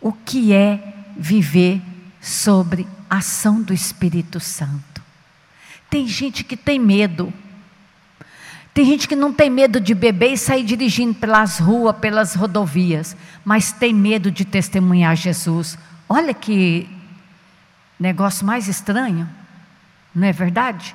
o 0.00 0.12
que 0.12 0.52
é 0.52 0.94
viver 1.16 1.80
sobre 2.20 2.86
a 3.08 3.18
ação 3.18 3.62
do 3.62 3.72
Espírito 3.72 4.40
Santo. 4.40 5.02
Tem 5.88 6.06
gente 6.06 6.44
que 6.44 6.56
tem 6.56 6.78
medo. 6.78 7.32
Tem 8.74 8.84
gente 8.84 9.08
que 9.08 9.16
não 9.16 9.32
tem 9.32 9.50
medo 9.50 9.80
de 9.80 9.94
beber 9.94 10.32
e 10.32 10.38
sair 10.38 10.62
dirigindo 10.62 11.14
pelas 11.14 11.58
ruas, 11.58 11.96
pelas 11.96 12.34
rodovias, 12.34 13.16
mas 13.44 13.72
tem 13.72 13.92
medo 13.92 14.30
de 14.30 14.44
testemunhar 14.44 15.16
Jesus. 15.16 15.76
Olha 16.08 16.32
que 16.32 16.88
negócio 17.98 18.46
mais 18.46 18.68
estranho, 18.68 19.28
não 20.14 20.26
é 20.26 20.32
verdade? 20.32 20.94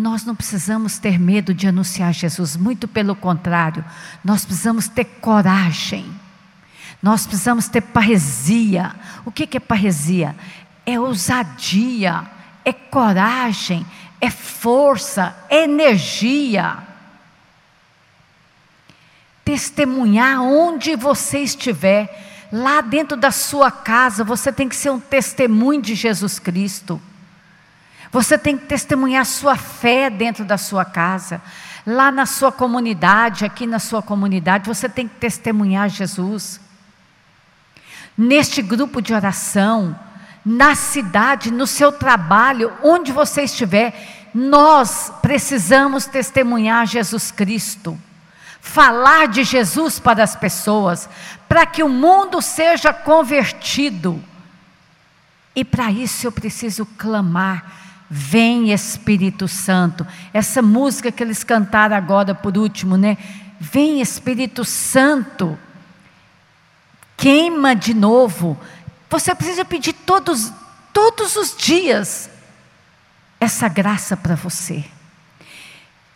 Nós 0.00 0.24
não 0.24 0.34
precisamos 0.34 0.98
ter 0.98 1.20
medo 1.20 1.52
de 1.52 1.68
anunciar 1.68 2.14
Jesus, 2.14 2.56
muito 2.56 2.88
pelo 2.88 3.14
contrário, 3.14 3.84
nós 4.24 4.46
precisamos 4.46 4.88
ter 4.88 5.04
coragem, 5.04 6.10
nós 7.02 7.26
precisamos 7.26 7.68
ter 7.68 7.82
parresia. 7.82 8.94
O 9.26 9.30
que 9.30 9.58
é 9.58 9.60
parresia? 9.60 10.34
É 10.86 10.98
ousadia, 10.98 12.26
é 12.64 12.72
coragem, 12.72 13.84
é 14.22 14.30
força, 14.30 15.36
é 15.50 15.64
energia. 15.64 16.78
Testemunhar 19.44 20.40
onde 20.40 20.96
você 20.96 21.40
estiver, 21.40 22.48
lá 22.50 22.80
dentro 22.80 23.18
da 23.18 23.30
sua 23.30 23.70
casa, 23.70 24.24
você 24.24 24.50
tem 24.50 24.66
que 24.66 24.76
ser 24.76 24.88
um 24.88 24.98
testemunho 24.98 25.82
de 25.82 25.94
Jesus 25.94 26.38
Cristo. 26.38 26.98
Você 28.12 28.36
tem 28.36 28.58
que 28.58 28.66
testemunhar 28.66 29.24
sua 29.24 29.56
fé 29.56 30.10
dentro 30.10 30.44
da 30.44 30.58
sua 30.58 30.84
casa. 30.84 31.40
Lá 31.86 32.10
na 32.10 32.26
sua 32.26 32.50
comunidade, 32.50 33.44
aqui 33.44 33.66
na 33.66 33.78
sua 33.78 34.02
comunidade, 34.02 34.66
você 34.66 34.88
tem 34.88 35.06
que 35.06 35.14
testemunhar 35.14 35.88
Jesus. 35.88 36.60
Neste 38.18 38.60
grupo 38.60 39.00
de 39.00 39.14
oração, 39.14 39.98
na 40.44 40.74
cidade, 40.74 41.50
no 41.50 41.66
seu 41.66 41.92
trabalho, 41.92 42.72
onde 42.82 43.12
você 43.12 43.42
estiver, 43.42 44.28
nós 44.34 45.12
precisamos 45.22 46.06
testemunhar 46.06 46.86
Jesus 46.86 47.30
Cristo. 47.30 47.98
Falar 48.60 49.28
de 49.28 49.44
Jesus 49.44 49.98
para 49.98 50.22
as 50.22 50.36
pessoas, 50.36 51.08
para 51.48 51.64
que 51.64 51.82
o 51.82 51.88
mundo 51.88 52.42
seja 52.42 52.92
convertido. 52.92 54.22
E 55.54 55.64
para 55.64 55.90
isso 55.90 56.26
eu 56.26 56.32
preciso 56.32 56.84
clamar 56.84 57.79
Vem 58.10 58.72
Espírito 58.72 59.46
Santo. 59.46 60.04
Essa 60.34 60.60
música 60.60 61.12
que 61.12 61.22
eles 61.22 61.44
cantaram 61.44 61.94
agora 61.94 62.34
por 62.34 62.58
último, 62.58 62.96
né? 62.96 63.16
Vem 63.60 64.00
Espírito 64.00 64.64
Santo. 64.64 65.56
Queima 67.16 67.76
de 67.76 67.94
novo. 67.94 68.58
Você 69.08 69.32
precisa 69.32 69.64
pedir 69.64 69.92
todos, 69.92 70.52
todos 70.92 71.36
os 71.36 71.56
dias 71.56 72.28
essa 73.38 73.68
graça 73.68 74.16
para 74.16 74.34
você. 74.34 74.84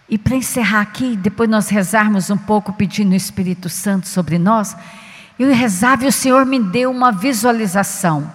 E 0.09 0.19
para 0.19 0.37
encerrar 0.37 0.81
aqui, 0.81 1.17
depois 1.17 1.49
nós 1.49 1.69
rezarmos 1.69 2.29
um 2.29 2.37
pouco 2.37 2.73
pedindo 2.73 3.13
o 3.13 3.17
Espírito 3.17 3.69
Santo 3.69 4.07
sobre 4.09 4.39
nós, 4.39 4.77
eu 5.39 5.53
rezava 5.55 6.05
e 6.05 6.09
o 6.09 6.13
Senhor 6.13 6.45
me 6.45 6.61
deu 6.61 6.91
uma 6.91 7.11
visualização. 7.11 8.31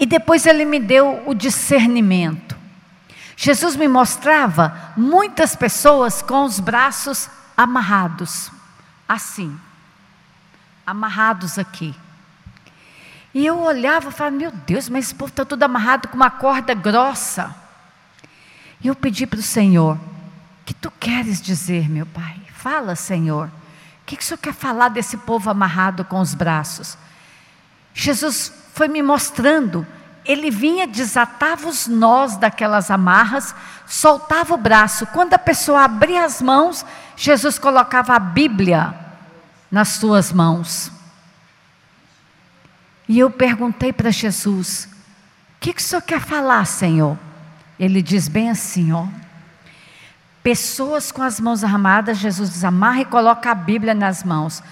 E 0.00 0.06
depois 0.06 0.46
ele 0.46 0.64
me 0.64 0.80
deu 0.80 1.22
o 1.26 1.34
discernimento. 1.34 2.56
Jesus 3.36 3.76
me 3.76 3.86
mostrava 3.86 4.92
muitas 4.96 5.54
pessoas 5.54 6.22
com 6.22 6.44
os 6.44 6.58
braços 6.58 7.28
amarrados, 7.54 8.50
assim, 9.06 9.58
amarrados 10.86 11.58
aqui. 11.58 11.94
E 13.34 13.44
eu 13.44 13.60
olhava 13.60 14.08
e 14.08 14.12
falava: 14.12 14.36
Meu 14.36 14.50
Deus, 14.50 14.88
mas 14.88 15.04
esse 15.04 15.14
povo 15.14 15.30
está 15.30 15.44
tudo 15.44 15.62
amarrado 15.62 16.08
com 16.08 16.16
uma 16.16 16.30
corda 16.30 16.72
grossa. 16.74 17.54
E 18.82 18.88
eu 18.88 18.94
pedi 18.94 19.26
para 19.26 19.38
o 19.38 19.42
Senhor: 19.42 19.98
que 20.64 20.74
tu 20.74 20.90
queres 21.00 21.42
dizer, 21.42 21.88
meu 21.88 22.06
Pai? 22.06 22.40
Fala, 22.54 22.94
Senhor. 22.94 23.48
O 23.48 24.06
que, 24.06 24.16
que 24.16 24.22
o 24.22 24.26
Senhor 24.26 24.38
quer 24.38 24.54
falar 24.54 24.88
desse 24.88 25.16
povo 25.16 25.50
amarrado 25.50 26.04
com 26.04 26.20
os 26.20 26.32
braços? 26.32 26.96
Jesus 27.92 28.59
foi 28.80 28.88
me 28.88 29.02
mostrando 29.02 29.86
ele 30.24 30.50
vinha, 30.50 30.86
desatava 30.86 31.68
os 31.68 31.86
nós 31.86 32.38
daquelas 32.38 32.90
amarras, 32.90 33.54
soltava 33.86 34.54
o 34.54 34.56
braço. 34.56 35.06
Quando 35.08 35.34
a 35.34 35.38
pessoa 35.38 35.84
abria 35.84 36.24
as 36.24 36.40
mãos, 36.40 36.82
Jesus 37.14 37.58
colocava 37.58 38.14
a 38.14 38.18
Bíblia 38.18 38.94
nas 39.70 39.88
suas 39.88 40.32
mãos. 40.32 40.90
E 43.06 43.18
eu 43.18 43.30
perguntei 43.30 43.92
para 43.92 44.10
Jesus: 44.10 44.88
O 45.56 45.60
que, 45.60 45.74
que 45.74 45.80
o 45.82 45.84
senhor 45.84 46.00
quer 46.00 46.20
falar, 46.20 46.64
Senhor? 46.64 47.18
Ele 47.78 48.00
diz 48.00 48.28
bem 48.28 48.48
assim: 48.48 48.92
ó. 48.92 49.06
Pessoas 50.42 51.12
com 51.12 51.22
as 51.22 51.38
mãos 51.38 51.62
armadas, 51.62 52.16
Jesus 52.16 52.48
desamarra 52.48 53.02
e 53.02 53.04
coloca 53.04 53.50
a 53.50 53.54
Bíblia 53.54 53.92
nas 53.92 54.24
mãos. 54.24 54.62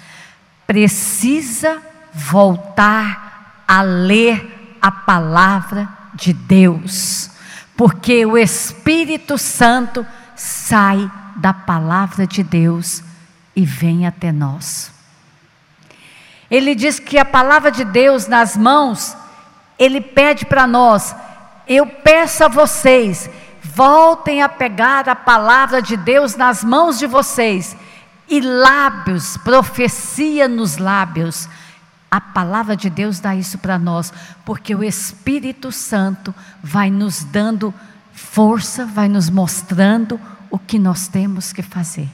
Precisa 0.66 1.82
voltar 2.14 3.27
a 3.68 3.82
ler 3.82 4.78
a 4.80 4.90
palavra 4.90 5.86
de 6.14 6.32
Deus, 6.32 7.30
porque 7.76 8.24
o 8.24 8.38
Espírito 8.38 9.36
Santo 9.36 10.06
sai 10.34 11.10
da 11.36 11.52
palavra 11.52 12.26
de 12.26 12.42
Deus 12.42 13.02
e 13.54 13.64
vem 13.66 14.06
até 14.06 14.32
nós. 14.32 14.90
Ele 16.50 16.74
diz 16.74 16.98
que 16.98 17.18
a 17.18 17.24
palavra 17.24 17.70
de 17.70 17.84
Deus 17.84 18.26
nas 18.26 18.56
mãos, 18.56 19.14
ele 19.78 20.00
pede 20.00 20.46
para 20.46 20.66
nós, 20.66 21.14
eu 21.66 21.86
peço 21.86 22.44
a 22.44 22.48
vocês, 22.48 23.28
voltem 23.62 24.42
a 24.42 24.48
pegar 24.48 25.08
a 25.08 25.14
palavra 25.14 25.82
de 25.82 25.96
Deus 25.96 26.34
nas 26.36 26.64
mãos 26.64 26.98
de 26.98 27.06
vocês, 27.06 27.76
e 28.28 28.40
lábios, 28.40 29.36
profecia 29.38 30.48
nos 30.48 30.78
lábios, 30.78 31.48
a 32.10 32.20
palavra 32.20 32.76
de 32.76 32.88
Deus 32.88 33.20
dá 33.20 33.34
isso 33.34 33.58
para 33.58 33.78
nós, 33.78 34.12
porque 34.44 34.74
o 34.74 34.82
Espírito 34.82 35.70
Santo 35.70 36.34
vai 36.62 36.90
nos 36.90 37.22
dando 37.22 37.72
força, 38.12 38.86
vai 38.86 39.08
nos 39.08 39.28
mostrando 39.28 40.18
o 40.50 40.58
que 40.58 40.78
nós 40.78 41.08
temos 41.08 41.52
que 41.52 41.62
fazer. 41.62 42.08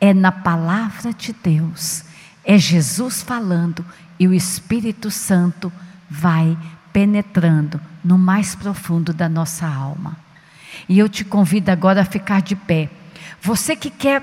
É 0.00 0.14
na 0.14 0.32
palavra 0.32 1.12
de 1.12 1.34
Deus, 1.34 2.04
é 2.44 2.56
Jesus 2.56 3.22
falando 3.22 3.84
e 4.18 4.26
o 4.26 4.32
Espírito 4.32 5.10
Santo 5.10 5.70
vai 6.08 6.56
penetrando 6.92 7.80
no 8.02 8.16
mais 8.16 8.54
profundo 8.54 9.12
da 9.12 9.28
nossa 9.28 9.66
alma. 9.66 10.16
E 10.88 10.98
eu 10.98 11.08
te 11.08 11.24
convido 11.24 11.70
agora 11.70 12.02
a 12.02 12.06
ficar 12.06 12.40
de 12.40 12.56
pé. 12.56 12.88
Você 13.42 13.76
que 13.76 13.90
quer 13.90 14.22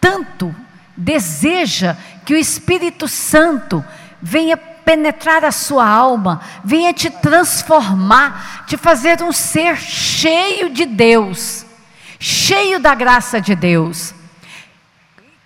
tanto 0.00 0.54
deseja 0.96 1.96
que 2.24 2.34
o 2.34 2.38
Espírito 2.38 3.08
Santo 3.08 3.84
venha 4.20 4.56
penetrar 4.56 5.44
a 5.44 5.52
sua 5.52 5.88
alma, 5.88 6.40
venha 6.64 6.92
te 6.92 7.10
transformar, 7.10 8.64
te 8.66 8.76
fazer 8.76 9.22
um 9.22 9.32
ser 9.32 9.76
cheio 9.76 10.70
de 10.70 10.84
Deus, 10.84 11.64
cheio 12.18 12.78
da 12.78 12.94
graça 12.94 13.40
de 13.40 13.54
Deus. 13.54 14.14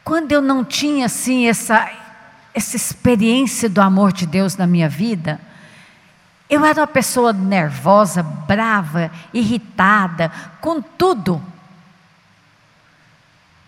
Quando 0.05 0.33
eu 0.33 0.41
não 0.41 0.65
tinha 0.65 1.07
assim 1.07 1.47
essa 1.49 1.89
essa 2.59 2.77
experiência 2.77 3.69
do 3.69 3.81
amor 3.81 4.13
de 4.13 4.27
Deus 4.27 4.57
na 4.57 4.67
minha 4.67 4.89
vida, 4.89 5.41
eu 6.51 6.65
era 6.65 6.81
uma 6.81 6.87
pessoa 6.87 7.33
nervosa, 7.33 8.23
brava, 8.23 9.11
irritada, 9.33 10.33
com 10.61 10.83
tudo. 10.83 11.41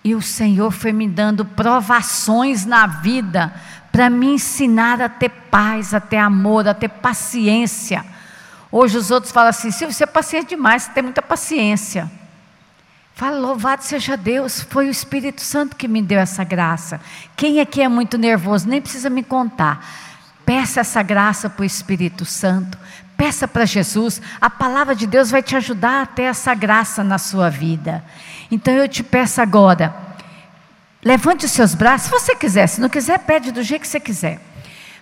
E 0.03 0.15
o 0.15 0.23
Senhor 0.23 0.71
foi 0.71 0.93
me 0.93 1.09
dando 1.09 1.45
provações 1.45 2.65
na 2.65 2.87
vida 2.87 3.53
para 3.93 4.09
me 4.09 4.35
ensinar 4.35 5.01
a 5.01 5.09
ter 5.09 5.29
paz, 5.29 5.93
a 5.93 6.01
ter 6.01 6.17
amor, 6.17 6.67
a 6.67 6.75
ter 6.75 6.89
paciência. 6.89 8.05
Hoje 8.73 8.97
os 8.97 9.11
outros 9.11 9.33
falam 9.33 9.51
assim: 9.51 9.71
Silvio, 9.71 9.95
você 9.95 10.05
é 10.05 10.07
paciente 10.07 10.51
demais, 10.51 10.85
você 10.85 10.93
tem 10.93 11.03
muita 11.03 11.21
paciência. 11.21 12.11
Fala, 13.15 13.39
louvado 13.39 13.85
seja 13.85 14.17
Deus, 14.17 14.63
foi 14.63 14.87
o 14.87 14.91
Espírito 14.91 15.43
Santo 15.43 15.77
que 15.77 15.87
me 15.87 16.01
deu 16.01 16.19
essa 16.19 16.43
graça. 16.43 17.01
Quem 17.37 17.61
aqui 17.61 17.83
é 17.83 17.89
muito 17.89 18.17
nervoso, 18.17 18.67
nem 18.67 18.81
precisa 18.81 19.11
me 19.11 19.23
contar. 19.23 19.87
Peça 20.47 20.81
essa 20.81 21.03
graça 21.03 21.51
para 21.51 21.63
o 21.63 21.67
Espírito 21.67 22.25
Santo, 22.25 22.79
peça 23.19 23.47
para 23.47 23.67
Jesus, 23.67 24.23
a 24.41 24.49
palavra 24.49 24.95
de 24.95 25.07
Deus 25.07 25.31
vai 25.31 25.43
te 25.43 25.55
ajudar 25.55 26.03
a 26.03 26.07
ter 26.07 26.23
essa 26.23 26.55
graça 26.55 27.05
na 27.05 27.19
sua 27.19 27.51
vida. 27.51 28.03
Então 28.51 28.75
eu 28.75 28.89
te 28.89 29.03
peço 29.03 29.41
agora, 29.41 29.95
levante 31.05 31.47
os 31.47 31.53
seus 31.53 31.75
braços, 31.75 32.07
se 32.07 32.11
você 32.11 32.35
quiser, 32.35 32.67
se 32.67 32.81
não 32.81 32.89
quiser, 32.89 33.19
pede 33.21 33.53
do 33.53 33.63
jeito 33.63 33.83
que 33.83 33.89
você 33.89 34.01
quiser. 34.01 34.41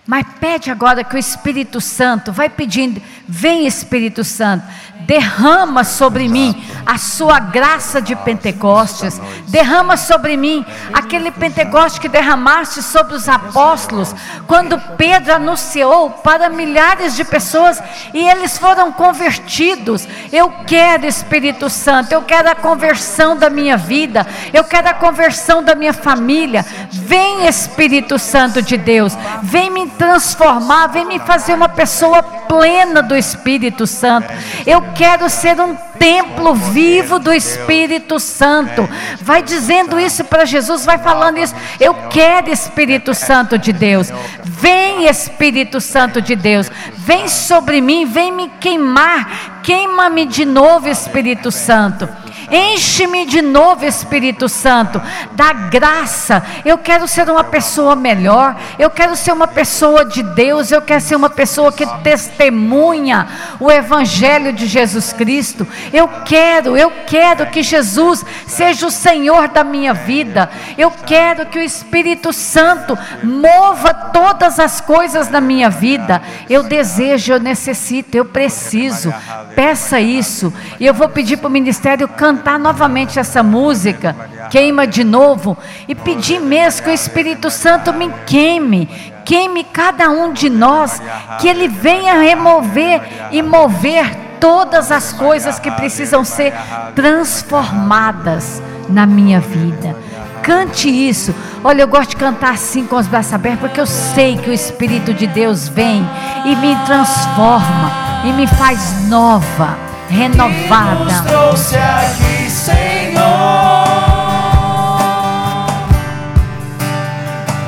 Mas 0.05 0.25
pede 0.39 0.71
agora 0.71 1.03
que 1.03 1.15
o 1.15 1.19
Espírito 1.19 1.79
Santo, 1.79 2.31
vai 2.31 2.49
pedindo, 2.49 3.01
vem 3.27 3.67
Espírito 3.67 4.23
Santo, 4.23 4.65
derrama 5.09 5.83
sobre 5.83 6.29
mim 6.29 6.63
a 6.85 6.99
sua 6.99 7.39
graça 7.39 7.99
de 7.99 8.15
Pentecostes, 8.15 9.19
derrama 9.47 9.97
sobre 9.97 10.37
mim 10.37 10.63
aquele 10.93 11.31
Pentecoste 11.31 11.99
que 11.99 12.07
derramaste 12.07 12.83
sobre 12.83 13.15
os 13.15 13.27
apóstolos, 13.27 14.13
quando 14.45 14.79
Pedro 14.97 15.33
anunciou 15.33 16.11
para 16.11 16.47
milhares 16.47 17.15
de 17.15 17.23
pessoas 17.23 17.81
e 18.13 18.19
eles 18.19 18.59
foram 18.59 18.91
convertidos. 18.91 20.07
Eu 20.31 20.51
quero 20.67 21.07
Espírito 21.07 21.71
Santo, 21.71 22.11
eu 22.11 22.21
quero 22.21 22.47
a 22.47 22.55
conversão 22.55 23.35
da 23.35 23.49
minha 23.49 23.77
vida, 23.77 24.27
eu 24.53 24.63
quero 24.63 24.89
a 24.89 24.93
conversão 24.93 25.63
da 25.63 25.73
minha 25.73 25.93
família. 25.93 26.63
Vem 26.91 27.47
Espírito 27.47 28.19
Santo 28.19 28.61
de 28.61 28.77
Deus, 28.77 29.17
vem 29.41 29.71
me 29.71 29.87
transformar, 29.89 30.87
vem 30.87 31.05
me 31.05 31.17
fazer 31.17 31.55
uma 31.55 31.69
pessoa 31.69 32.21
plena 32.49 33.03
do 33.03 33.15
Espírito 33.15 33.85
Santo. 33.85 34.27
Eu 34.65 34.81
quero 34.95 35.29
ser 35.29 35.61
um 35.61 35.75
templo 35.99 36.55
vivo 36.55 37.19
do 37.19 37.31
Espírito 37.31 38.19
Santo. 38.19 38.89
Vai 39.21 39.43
dizendo 39.43 39.99
isso 39.99 40.23
para 40.23 40.45
Jesus, 40.45 40.83
vai 40.83 40.97
falando 40.97 41.37
isso. 41.37 41.53
Eu 41.79 41.93
quero 42.09 42.49
Espírito 42.49 43.13
Santo 43.13 43.55
de 43.55 43.71
Deus. 43.71 44.11
Vem 44.43 45.07
Espírito 45.07 45.79
Santo 45.79 46.19
de 46.21 46.35
Deus. 46.35 46.71
Vem 46.95 47.27
sobre 47.27 47.79
mim, 47.81 48.05
vem 48.05 48.31
me 48.31 48.49
queimar. 48.59 49.61
Queima-me 49.61 50.25
de 50.25 50.43
novo, 50.43 50.89
Espírito 50.89 51.51
Santo. 51.51 52.09
Enche-me 52.51 53.25
de 53.25 53.41
novo, 53.41 53.85
Espírito 53.85 54.49
Santo, 54.49 55.01
da 55.33 55.53
graça. 55.53 56.43
Eu 56.65 56.77
quero 56.77 57.07
ser 57.07 57.29
uma 57.29 57.43
pessoa 57.43 57.95
melhor. 57.95 58.55
Eu 58.77 58.89
quero 58.89 59.15
ser 59.15 59.31
uma 59.31 59.47
pessoa 59.47 60.03
de 60.03 60.23
Deus. 60.23 60.71
Eu 60.71 60.81
quero 60.81 61.01
ser 61.01 61.15
uma 61.15 61.29
pessoa 61.29 61.71
que 61.71 61.85
testemunha 62.01 63.27
o 63.59 63.71
Evangelho 63.71 64.51
de 64.51 64.65
Jesus 64.65 65.13
Cristo. 65.13 65.67
Eu 65.93 66.07
quero, 66.25 66.75
eu 66.75 66.91
quero 67.05 67.45
que 67.47 67.61
Jesus 67.61 68.25
seja 68.47 68.87
o 68.87 68.91
Senhor 68.91 69.47
da 69.49 69.63
minha 69.63 69.93
vida. 69.93 70.49
Eu 70.77 70.89
quero 70.91 71.45
que 71.45 71.59
o 71.59 71.63
Espírito 71.63 72.33
Santo 72.33 72.97
mova 73.23 73.93
todas 73.93 74.59
as 74.59 74.81
coisas 74.81 75.29
na 75.29 75.39
minha 75.39 75.69
vida. 75.69 76.21
Eu 76.49 76.63
desejo, 76.63 77.33
eu 77.33 77.39
necessito, 77.39 78.17
eu 78.17 78.25
preciso. 78.25 79.13
Peça 79.55 79.99
isso. 79.99 80.51
E 80.79 80.85
eu 80.85 80.93
vou 80.93 81.09
pedir 81.09 81.37
para 81.37 81.47
o 81.47 81.51
ministério 81.51 82.07
cantar 82.07 82.38
cantar 82.39 82.57
novamente 82.57 83.19
essa 83.19 83.43
música, 83.43 84.15
queima 84.49 84.87
de 84.87 85.03
novo, 85.03 85.57
e 85.87 85.93
pedir 85.93 86.39
mesmo 86.39 86.83
que 86.83 86.89
o 86.89 86.93
Espírito 86.93 87.51
Santo 87.51 87.91
me 87.91 88.09
queime, 88.25 88.87
queime 89.25 89.65
cada 89.65 90.09
um 90.09 90.31
de 90.31 90.49
nós, 90.49 91.01
que 91.39 91.49
ele 91.49 91.67
venha 91.67 92.13
remover 92.13 93.01
e 93.31 93.41
mover 93.41 94.15
todas 94.39 94.89
as 94.89 95.11
coisas 95.11 95.59
que 95.59 95.69
precisam 95.69 96.23
ser 96.23 96.53
transformadas 96.95 98.61
na 98.87 99.05
minha 99.05 99.41
vida. 99.41 99.95
Cante 100.41 100.87
isso. 100.87 101.35
Olha, 101.61 101.81
eu 101.81 101.87
gosto 101.89 102.11
de 102.11 102.15
cantar 102.15 102.53
assim 102.53 102.87
com 102.87 102.95
os 102.95 103.05
braços 103.05 103.33
abertos, 103.33 103.59
porque 103.59 103.81
eu 103.81 103.85
sei 103.85 104.37
que 104.37 104.49
o 104.49 104.53
Espírito 104.53 105.13
de 105.13 105.27
Deus 105.27 105.67
vem 105.67 106.01
e 106.45 106.55
me 106.55 106.73
transforma 106.85 107.91
e 108.23 108.31
me 108.31 108.47
faz 108.47 109.07
nova 109.09 109.88
renovada. 110.09 111.23
trouxe 111.27 111.75
aqui, 111.77 112.49
Senhor. 112.49 113.19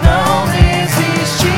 Não 0.03 0.47
desistiremos 0.47 1.51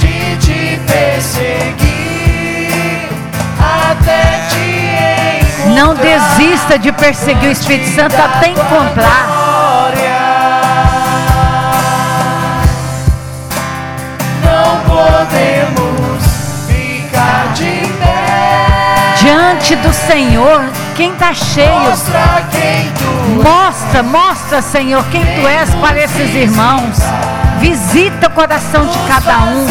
de 0.00 0.36
te 0.36 0.80
perseguir 0.86 1.90
até 3.58 4.22
te 4.48 4.64
encontrar. 5.58 5.74
Não 5.74 5.94
desista 5.94 6.78
de 6.78 6.92
perseguir 6.92 7.48
o 7.48 7.52
Espírito 7.52 7.94
Santo 7.94 8.14
até 8.16 8.48
encontrar. 8.48 9.29
Diante 19.70 19.86
do 19.86 19.94
Senhor, 19.94 20.64
quem 20.96 21.12
está 21.12 21.32
cheio, 21.32 21.70
Mostra 21.70 22.44
quem 22.50 22.92
tu 22.92 23.48
mostra, 23.48 24.02
mostra, 24.02 24.62
Senhor, 24.62 25.04
quem 25.12 25.24
tu 25.24 25.46
és 25.46 25.72
para 25.76 25.96
esses 25.96 26.34
irmãos. 26.34 26.98
Visita 27.60 28.26
o 28.26 28.30
coração 28.30 28.84
de 28.84 28.98
cada 29.06 29.38
um. 29.44 29.64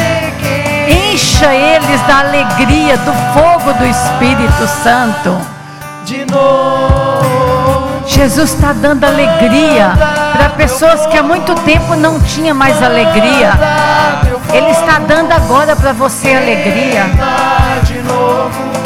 Encha 0.88 1.54
eles 1.54 2.00
da 2.08 2.20
alegria, 2.20 2.96
do 2.96 3.12
fogo 3.34 3.74
do 3.74 3.86
Espírito 3.86 4.68
Santo. 4.82 5.38
de 6.06 6.26
novo. 6.32 8.00
Jesus 8.08 8.54
está 8.54 8.72
dando 8.72 9.04
alegria 9.04 9.92
para 10.32 10.50
pessoas 10.52 11.06
que 11.08 11.18
há 11.18 11.24
muito 11.24 11.54
tempo 11.56 11.94
não 11.98 12.22
tinham 12.22 12.56
mais 12.56 12.82
alegria. 12.82 13.52
Ele 14.54 14.72
está 14.72 15.00
dando 15.00 15.34
agora 15.34 15.76
para 15.76 15.92
você 15.92 16.34
alegria. 16.34 17.06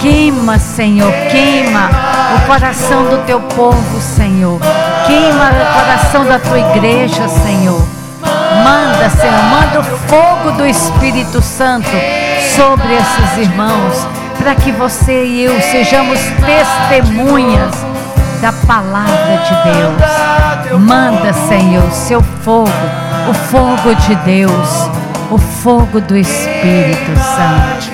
Queima, 0.04 0.60
Senhor, 0.60 1.14
queima 1.32 1.90
o 2.36 2.46
coração 2.46 3.06
do 3.06 3.26
teu 3.26 3.40
povo, 3.40 4.02
Senhor. 4.02 4.60
Queima 5.08 5.50
o 5.50 5.80
coração 5.80 6.26
da 6.26 6.38
tua 6.40 6.60
igreja, 6.60 7.26
Senhor. 7.30 7.82
Manda, 8.66 9.10
Senhor, 9.10 9.44
manda 9.44 9.80
o 9.80 9.84
fogo 9.84 10.58
do 10.58 10.66
Espírito 10.66 11.42
Santo 11.42 11.88
sobre 12.54 12.94
esses 12.94 13.48
irmãos, 13.48 14.06
para 14.38 14.54
que 14.56 14.74
você 14.74 15.24
e 15.24 15.46
eu 15.46 15.62
sejamos 15.62 16.20
testemunhas 16.46 17.74
da 18.42 18.52
palavra 18.68 19.38
de 19.38 19.72
Deus. 19.72 20.82
Manda, 20.82 21.32
Senhor, 21.32 21.90
seu 21.94 22.22
fogo, 22.44 22.70
o 23.30 23.34
fogo 23.34 23.96
de 23.96 24.16
Deus, 24.16 24.90
o 25.32 25.38
fogo 25.38 26.02
do 26.02 26.18
Espírito 26.18 27.16
Santo. 27.16 27.93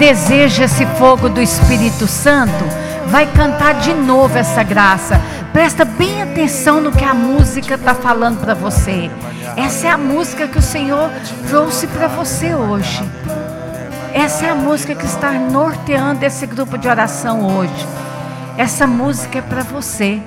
Deseja 0.00 0.64
esse 0.64 0.86
fogo 0.96 1.28
do 1.28 1.42
Espírito 1.42 2.06
Santo, 2.06 2.64
vai 3.08 3.26
cantar 3.26 3.74
de 3.74 3.92
novo 3.92 4.38
essa 4.38 4.62
graça. 4.62 5.20
Presta 5.52 5.84
bem 5.84 6.22
atenção 6.22 6.80
no 6.80 6.90
que 6.90 7.04
a 7.04 7.12
música 7.12 7.74
está 7.74 7.94
falando 7.94 8.40
para 8.40 8.54
você. 8.54 9.10
Essa 9.58 9.88
é 9.88 9.90
a 9.90 9.98
música 9.98 10.48
que 10.48 10.58
o 10.58 10.62
Senhor 10.62 11.10
trouxe 11.46 11.86
para 11.86 12.08
você 12.08 12.54
hoje. 12.54 13.04
Essa 14.14 14.46
é 14.46 14.48
a 14.48 14.54
música 14.54 14.94
que 14.94 15.04
está 15.04 15.32
norteando 15.32 16.24
esse 16.24 16.46
grupo 16.46 16.78
de 16.78 16.88
oração 16.88 17.58
hoje. 17.58 17.86
Essa 18.56 18.86
música 18.86 19.40
é 19.40 19.42
para 19.42 19.62
você. 19.64 20.18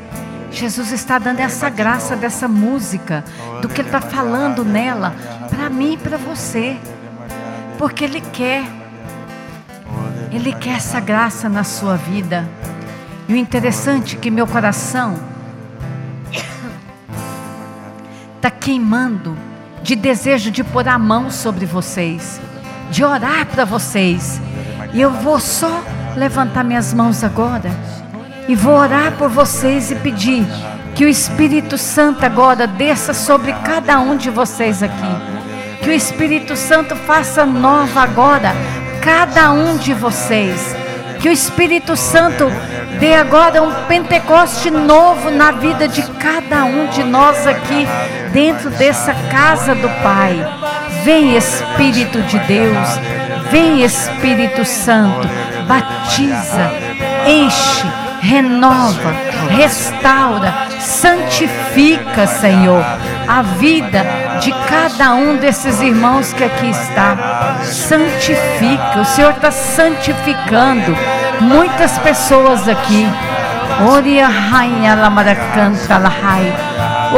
Jesus 0.51 0.91
está 0.91 1.17
dando 1.17 1.39
essa 1.39 1.67
graça 1.67 2.15
dessa 2.15 2.47
música, 2.47 3.23
do 3.59 3.67
que 3.67 3.81
Ele 3.81 3.87
está 3.87 4.01
falando 4.01 4.63
nela, 4.63 5.15
para 5.49 5.67
mim 5.67 5.93
e 5.93 5.97
para 5.97 6.15
você, 6.15 6.77
porque 7.79 8.03
Ele 8.03 8.21
quer, 8.21 8.82
Ele 10.33 10.51
quer 10.51 10.77
essa 10.77 10.99
graça 10.99 11.47
na 11.47 11.63
sua 11.63 11.95
vida. 11.95 12.49
E 13.27 13.33
o 13.33 13.35
interessante 13.35 14.15
é 14.15 14.19
que 14.19 14.31
meu 14.31 14.47
coração 14.47 15.15
está 18.35 18.49
queimando 18.59 19.37
de 19.83 19.95
desejo 19.95 20.49
de 20.49 20.63
pôr 20.63 20.87
a 20.87 20.97
mão 20.97 21.29
sobre 21.29 21.67
vocês, 21.67 22.41
de 22.89 23.03
orar 23.03 23.45
para 23.45 23.63
vocês. 23.63 24.41
E 24.91 24.99
eu 24.99 25.11
vou 25.11 25.39
só 25.39 25.83
levantar 26.15 26.63
minhas 26.63 26.93
mãos 26.95 27.23
agora 27.23 27.69
e 28.47 28.55
vou 28.55 28.73
orar 28.73 29.11
por 29.13 29.29
vocês 29.29 29.91
e 29.91 29.95
pedir 29.95 30.45
que 30.95 31.05
o 31.05 31.09
Espírito 31.09 31.77
Santo 31.77 32.25
agora 32.25 32.65
desça 32.65 33.13
sobre 33.13 33.53
cada 33.53 33.99
um 33.99 34.17
de 34.17 34.31
vocês 34.31 34.81
aqui. 34.81 35.83
Que 35.83 35.89
o 35.89 35.93
Espírito 35.93 36.55
Santo 36.55 36.95
faça 36.95 37.45
nova 37.45 38.01
agora 38.01 38.53
cada 39.03 39.51
um 39.51 39.77
de 39.77 39.93
vocês. 39.93 40.75
Que 41.19 41.29
o 41.29 41.31
Espírito 41.31 41.95
Santo 41.95 42.51
dê 42.99 43.13
agora 43.13 43.61
um 43.61 43.71
Pentecoste 43.85 44.69
novo 44.71 45.29
na 45.29 45.51
vida 45.51 45.87
de 45.87 46.01
cada 46.13 46.65
um 46.65 46.87
de 46.87 47.03
nós 47.03 47.45
aqui 47.45 47.87
dentro 48.31 48.69
dessa 48.71 49.13
casa 49.29 49.75
do 49.75 49.89
Pai. 50.01 50.35
Vem 51.03 51.35
Espírito 51.35 52.21
de 52.23 52.39
Deus, 52.39 52.87
vem 53.51 53.83
Espírito 53.83 54.65
Santo, 54.65 55.27
batiza, 55.67 56.71
enche, 57.25 57.87
renova, 58.23 59.13
restaura, 59.49 60.53
santifica, 60.79 62.25
Senhor, 62.25 62.83
a 63.27 63.41
vida 63.41 64.05
de 64.39 64.51
cada 64.69 65.13
um 65.13 65.35
desses 65.35 65.81
irmãos 65.81 66.31
que 66.31 66.45
aqui 66.45 66.69
está. 66.69 67.57
Santifica, 67.63 69.01
o 69.01 69.05
Senhor 69.05 69.31
está 69.31 69.51
santificando 69.51 70.95
muitas 71.41 71.97
pessoas 71.99 72.67
aqui. 72.67 73.07
Oria 73.91 74.27
rainha 74.27 74.95
lamaracanta 74.95 75.97
lahai. 75.97 76.53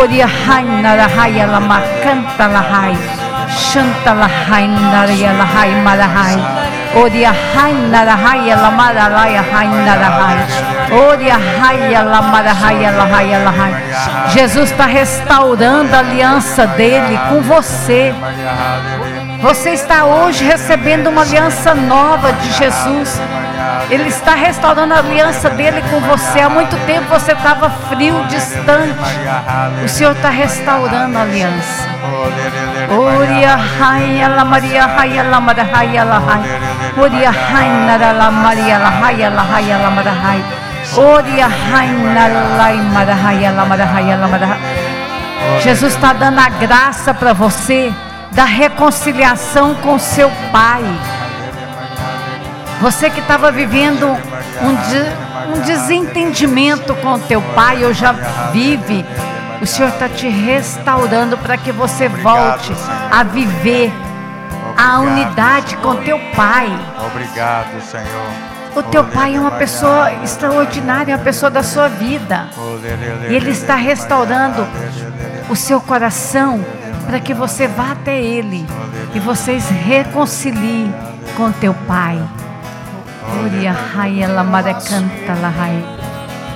Oria 0.02 0.26
rainha 0.26 0.96
lahai 0.96 1.46
lamaracanta 1.46 2.48
lahai. 2.48 3.25
Shanta 3.50 4.14
lahai 4.14 4.68
naria 4.68 5.34
lahai 5.34 5.72
marahai. 5.84 6.38
Oria 6.96 7.32
rainha 7.56 8.04
lahai 8.04 8.50
lamaralaya 8.56 9.44
rainha 9.54 9.96
lahai. 10.04 10.38
Oria 10.92 11.38
raia 11.60 12.04
lamarahai 12.04 12.84
lahai 13.00 13.32
lahai. 13.44 13.74
Jesus 14.30 14.72
está 14.72 14.86
restaurando 14.86 15.94
a 15.94 16.00
aliança 16.00 16.68
dele 16.68 17.20
com 17.30 17.42
você. 17.42 18.14
Você 19.42 19.72
está 19.72 20.06
hoje 20.06 20.44
recebendo 20.44 21.10
uma 21.10 21.22
aliança 21.22 21.76
nova 21.76 22.32
de 22.34 22.52
Jesus. 22.54 23.20
Ele 23.90 24.10
está 24.10 24.34
restaurando 24.34 24.94
a 24.94 24.98
aliança 25.00 25.50
dele 25.50 25.82
com 25.90 26.00
você. 26.02 26.42
Há 26.42 26.50
muito 26.50 26.76
tempo 26.86 27.08
você 27.10 27.34
estava 27.34 27.70
frio, 27.70 28.24
distante. 28.28 28.96
O 29.84 29.88
Senhor 29.88 30.12
está 30.12 30.30
restaurando 30.30 31.18
a 31.18 31.22
aliança. 31.22 31.88
Oria 32.90 33.58
Maria. 34.46 34.76
Oria 34.96 35.24
la 35.24 35.40
Maria. 35.40 35.72
Oria 36.98 37.32
la 38.10 38.32
Jesus 45.62 45.94
está 45.94 46.14
dando 46.14 46.40
a 46.40 46.50
graça 46.50 47.14
para 47.14 47.34
você 47.34 47.94
da 48.32 48.46
reconciliação 48.46 49.76
com 49.76 49.98
seu 49.98 50.30
Pai. 50.52 50.84
Você 52.86 53.10
que 53.10 53.20
estava 53.20 53.52
vivendo 53.52 54.06
um, 54.06 54.76
de, 54.76 55.58
um 55.58 55.62
desentendimento 55.64 56.94
com 56.98 57.14
o 57.14 57.20
teu 57.20 57.42
pai, 57.42 57.84
ou 57.84 57.92
já 57.92 58.12
vive, 58.54 59.04
o 59.60 59.66
Senhor 59.66 59.90
está 59.90 60.08
te 60.08 60.28
restaurando 60.28 61.36
para 61.36 61.58
que 61.58 61.72
você 61.72 62.08
volte 62.08 62.72
a 63.12 63.24
viver 63.24 63.92
a 64.78 65.00
unidade 65.00 65.76
com 65.78 65.96
teu 65.96 66.20
pai. 66.36 66.70
Obrigado, 67.08 67.82
Senhor. 67.82 68.76
O 68.76 68.84
teu 68.84 69.04
pai 69.04 69.36
é 69.36 69.40
uma 69.40 69.50
pessoa 69.50 70.14
extraordinária, 70.24 71.14
é 71.14 71.16
uma 71.16 71.24
pessoa 71.24 71.50
da 71.50 71.64
sua 71.64 71.88
vida. 71.88 72.50
E 73.28 73.34
ele 73.34 73.50
está 73.50 73.74
restaurando 73.74 74.64
o 75.50 75.56
seu 75.56 75.82
coração 75.82 76.64
para 77.08 77.20
que 77.20 77.34
você 77.34 77.68
vá 77.68 77.94
até 77.94 78.22
ele 78.22 78.64
e 79.16 79.20
vocês 79.20 79.70
reconciliem 79.70 80.94
com 81.36 81.52
teu 81.52 81.74
pai. 81.88 82.22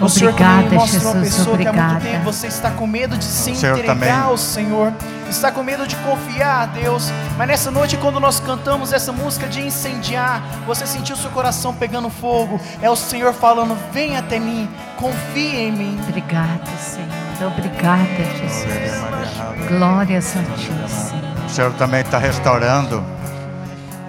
O 0.01 0.07
Senhor 0.07 0.29
Obrigada, 0.31 0.61
mostra 0.75 0.99
uma 1.09 1.13
Jesus, 1.25 1.35
pessoa 1.35 1.57
que 1.57 1.67
há 1.67 1.73
muito 1.73 1.77
obrigada. 1.83 1.99
tempo 1.99 2.23
você 2.23 2.47
está 2.47 2.71
com 2.71 2.87
medo 2.87 3.17
de 3.17 3.23
se 3.25 3.51
O 3.51 3.55
Senhor 3.55 3.77
entregar 3.77 3.93
também. 3.95 4.09
ao 4.11 4.37
Senhor, 4.37 4.93
está 5.29 5.51
com 5.51 5.61
medo 5.61 5.85
de 5.85 5.97
confiar 5.97 6.61
a 6.63 6.65
Deus, 6.67 7.11
mas 7.37 7.47
nessa 7.49 7.69
noite 7.69 7.97
quando 7.97 8.17
nós 8.17 8.39
cantamos 8.39 8.93
essa 8.93 9.11
música 9.11 9.45
de 9.45 9.59
incendiar, 9.61 10.41
você 10.65 10.87
sentiu 10.87 11.17
seu 11.17 11.29
coração 11.31 11.73
pegando 11.73 12.09
fogo, 12.09 12.61
é 12.81 12.89
o 12.89 12.95
Senhor 12.95 13.33
falando: 13.33 13.77
"Vem 13.91 14.15
até 14.15 14.39
mim, 14.39 14.69
confia 14.95 15.59
em 15.67 15.71
mim". 15.73 15.99
Obrigada, 16.07 16.63
Senhor. 16.79 17.51
Obrigada, 17.57 18.05
Jesus. 18.39 19.67
Glórias 19.67 20.33
a 20.37 20.55
ti, 20.55 20.71
Senhor. 20.89 21.45
O 21.45 21.49
Senhor 21.49 21.73
também 21.73 22.01
está 22.01 22.17
restaurando 22.17 23.03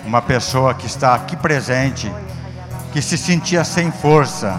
uma 0.07 0.23
pessoa 0.23 0.73
que 0.73 0.87
está 0.87 1.15
aqui 1.17 1.35
presente, 1.37 2.13
que 2.93 3.01
se 3.01 3.17
sentia 3.17 3.65
sem 3.65 3.91
força, 3.91 4.59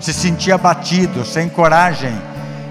se 0.00 0.12
sentia 0.12 0.56
abatido, 0.56 1.24
sem 1.24 1.48
coragem. 1.48 2.12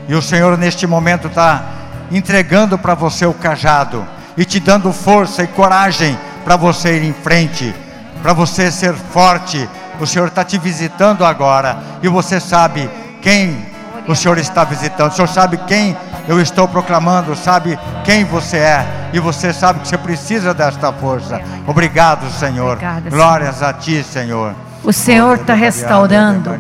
E 0.08 0.16
o 0.16 0.22
Senhor, 0.22 0.58
neste 0.58 0.86
momento, 0.86 1.28
está 1.28 1.64
entregando 2.12 2.78
para 2.78 2.94
você 2.94 3.26
o 3.26 3.34
cajado 3.34 4.06
e 4.36 4.44
te 4.44 4.60
dando 4.60 4.92
força 4.92 5.44
e 5.44 5.48
coragem 5.48 6.18
para 6.44 6.56
você 6.56 6.98
ir 6.98 7.04
em 7.04 7.14
frente, 7.14 7.74
para 8.22 8.34
você 8.34 8.72
ser 8.72 8.94
forte. 8.94 9.68
O 10.00 10.08
Senhor 10.08 10.28
está 10.28 10.44
te 10.44 10.58
visitando 10.58 11.24
agora 11.24 11.78
e 12.02 12.08
você 12.08 12.40
sabe 12.40 12.90
quem 13.22 13.72
o 14.08 14.16
Senhor 14.16 14.38
está 14.40 14.64
visitando, 14.64 15.12
o 15.12 15.16
Senhor 15.16 15.28
sabe 15.28 15.58
quem 15.68 15.96
eu 16.28 16.42
estou 16.42 16.68
proclamando, 16.68 17.36
sabe 17.36 17.78
quem 18.04 18.24
você 18.24 18.58
é 18.58 18.86
e 19.14 19.20
você 19.20 19.54
sabe 19.54 19.80
que 19.80 19.88
você 19.88 19.98
precisa 19.98 20.54
desta 20.54 20.92
força. 20.92 21.40
Obrigado, 21.68 22.30
Senhor. 22.32 22.74
Obrigada, 22.74 23.10
Glórias 23.10 23.62
a 23.62 23.72
Ti, 23.74 24.04
Senhor. 24.04 24.56
O 24.84 24.92
Senhor 24.92 25.36
está 25.36 25.54
restaurando 25.54 26.52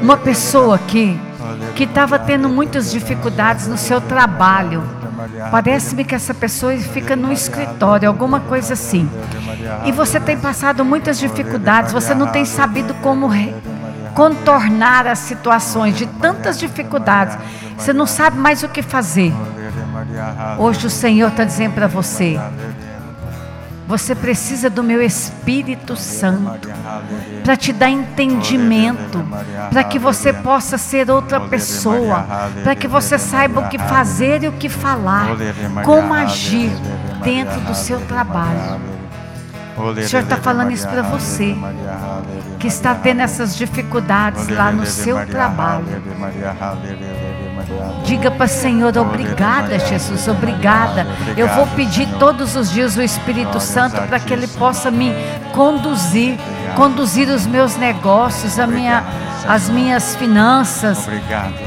uma 0.00 0.16
pessoa 0.16 0.76
aqui 0.76 1.18
que 1.74 1.84
estava 1.84 2.18
tendo 2.18 2.48
muitas 2.48 2.90
dificuldades 2.90 3.66
no 3.66 3.78
seu 3.78 4.00
trabalho. 4.00 4.82
Parece-me 5.50 6.04
que 6.04 6.14
essa 6.14 6.34
pessoa 6.34 6.76
fica 6.76 7.16
no 7.16 7.32
escritório, 7.32 8.08
alguma 8.08 8.40
coisa 8.40 8.74
assim. 8.74 9.08
E 9.84 9.92
você 9.92 10.20
tem 10.20 10.36
passado 10.36 10.84
muitas 10.84 11.18
dificuldades, 11.18 11.92
você 11.92 12.14
não 12.14 12.26
tem 12.26 12.44
sabido 12.44 12.94
como 12.94 13.30
contornar 14.14 15.06
as 15.06 15.20
situações 15.20 15.96
de 15.96 16.06
tantas 16.06 16.58
dificuldades. 16.58 17.38
Você 17.76 17.92
não 17.92 18.06
sabe 18.06 18.38
mais 18.38 18.62
o 18.62 18.68
que 18.68 18.82
fazer. 18.82 19.32
Hoje 20.58 20.86
o 20.86 20.90
Senhor 20.90 21.28
está 21.28 21.44
dizendo 21.44 21.74
para 21.74 21.86
você: 21.86 22.38
você 23.92 24.14
precisa 24.14 24.70
do 24.70 24.82
meu 24.82 25.02
Espírito 25.02 25.96
Santo 25.96 26.70
para 27.44 27.54
te 27.58 27.74
dar 27.74 27.90
entendimento, 27.90 29.22
para 29.70 29.84
que 29.84 29.98
você 29.98 30.32
possa 30.32 30.78
ser 30.78 31.10
outra 31.10 31.38
pessoa, 31.38 32.26
para 32.62 32.74
que 32.74 32.88
você 32.88 33.18
saiba 33.18 33.60
o 33.60 33.68
que 33.68 33.78
fazer 33.78 34.44
e 34.44 34.48
o 34.48 34.52
que 34.52 34.70
falar, 34.70 35.36
como 35.84 36.14
agir 36.14 36.70
dentro 37.22 37.60
do 37.60 37.74
seu 37.74 38.00
trabalho. 38.06 38.80
O 39.76 39.94
Senhor 40.08 40.22
está 40.22 40.38
falando 40.38 40.70
isso 40.70 40.88
para 40.88 41.02
você, 41.02 41.54
Que 42.58 42.68
está 42.68 42.94
tendo 42.94 43.20
essas 43.20 43.54
dificuldades 43.54 44.48
lá 44.48 44.72
no 44.72 44.86
seu 44.86 45.26
trabalho. 45.26 45.84
Diga 48.04 48.30
para 48.30 48.46
o 48.46 48.48
Senhor, 48.48 48.96
obrigada, 48.98 49.78
Jesus, 49.78 50.26
obrigada. 50.26 51.06
Eu 51.36 51.48
vou 51.48 51.66
pedir 51.68 52.08
todos 52.18 52.56
os 52.56 52.70
dias 52.70 52.96
o 52.96 53.02
Espírito 53.02 53.60
Santo 53.60 54.00
para 54.02 54.18
que 54.18 54.32
Ele 54.32 54.46
possa 54.46 54.90
me 54.90 55.14
conduzir, 55.52 56.38
conduzir 56.76 57.28
os 57.28 57.46
meus 57.46 57.76
negócios, 57.76 58.58
a 58.58 58.66
minha, 58.66 59.04
as 59.48 59.68
minhas 59.68 60.16
finanças, 60.16 61.08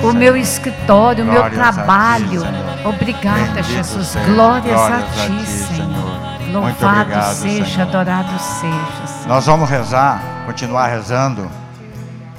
o 0.04 0.12
meu 0.12 0.36
escritório, 0.36 1.24
o 1.24 1.28
meu 1.28 1.50
trabalho. 1.50 2.44
Obrigada, 2.84 3.64
Jesus. 3.64 4.16
Glórias 4.26 4.82
a 4.82 5.02
ti, 5.14 5.46
Senhor. 5.46 6.26
Louvado 6.52 7.02
obrigado, 7.02 7.34
seja, 7.34 7.66
Senhor. 7.66 7.88
adorado 7.88 8.40
seja. 8.40 9.08
Senhor. 9.08 9.28
Nós 9.28 9.46
vamos 9.46 9.70
rezar, 9.70 10.22
continuar 10.46 10.88
rezando, 10.88 11.50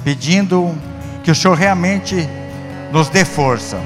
pedindo 0.05 0.75
que 1.25 1.31
o 1.31 1.35
Senhor 1.35 1.57
realmente 1.57 2.29
nos 2.93 3.09
dê 3.09 3.25
força. 3.25 3.79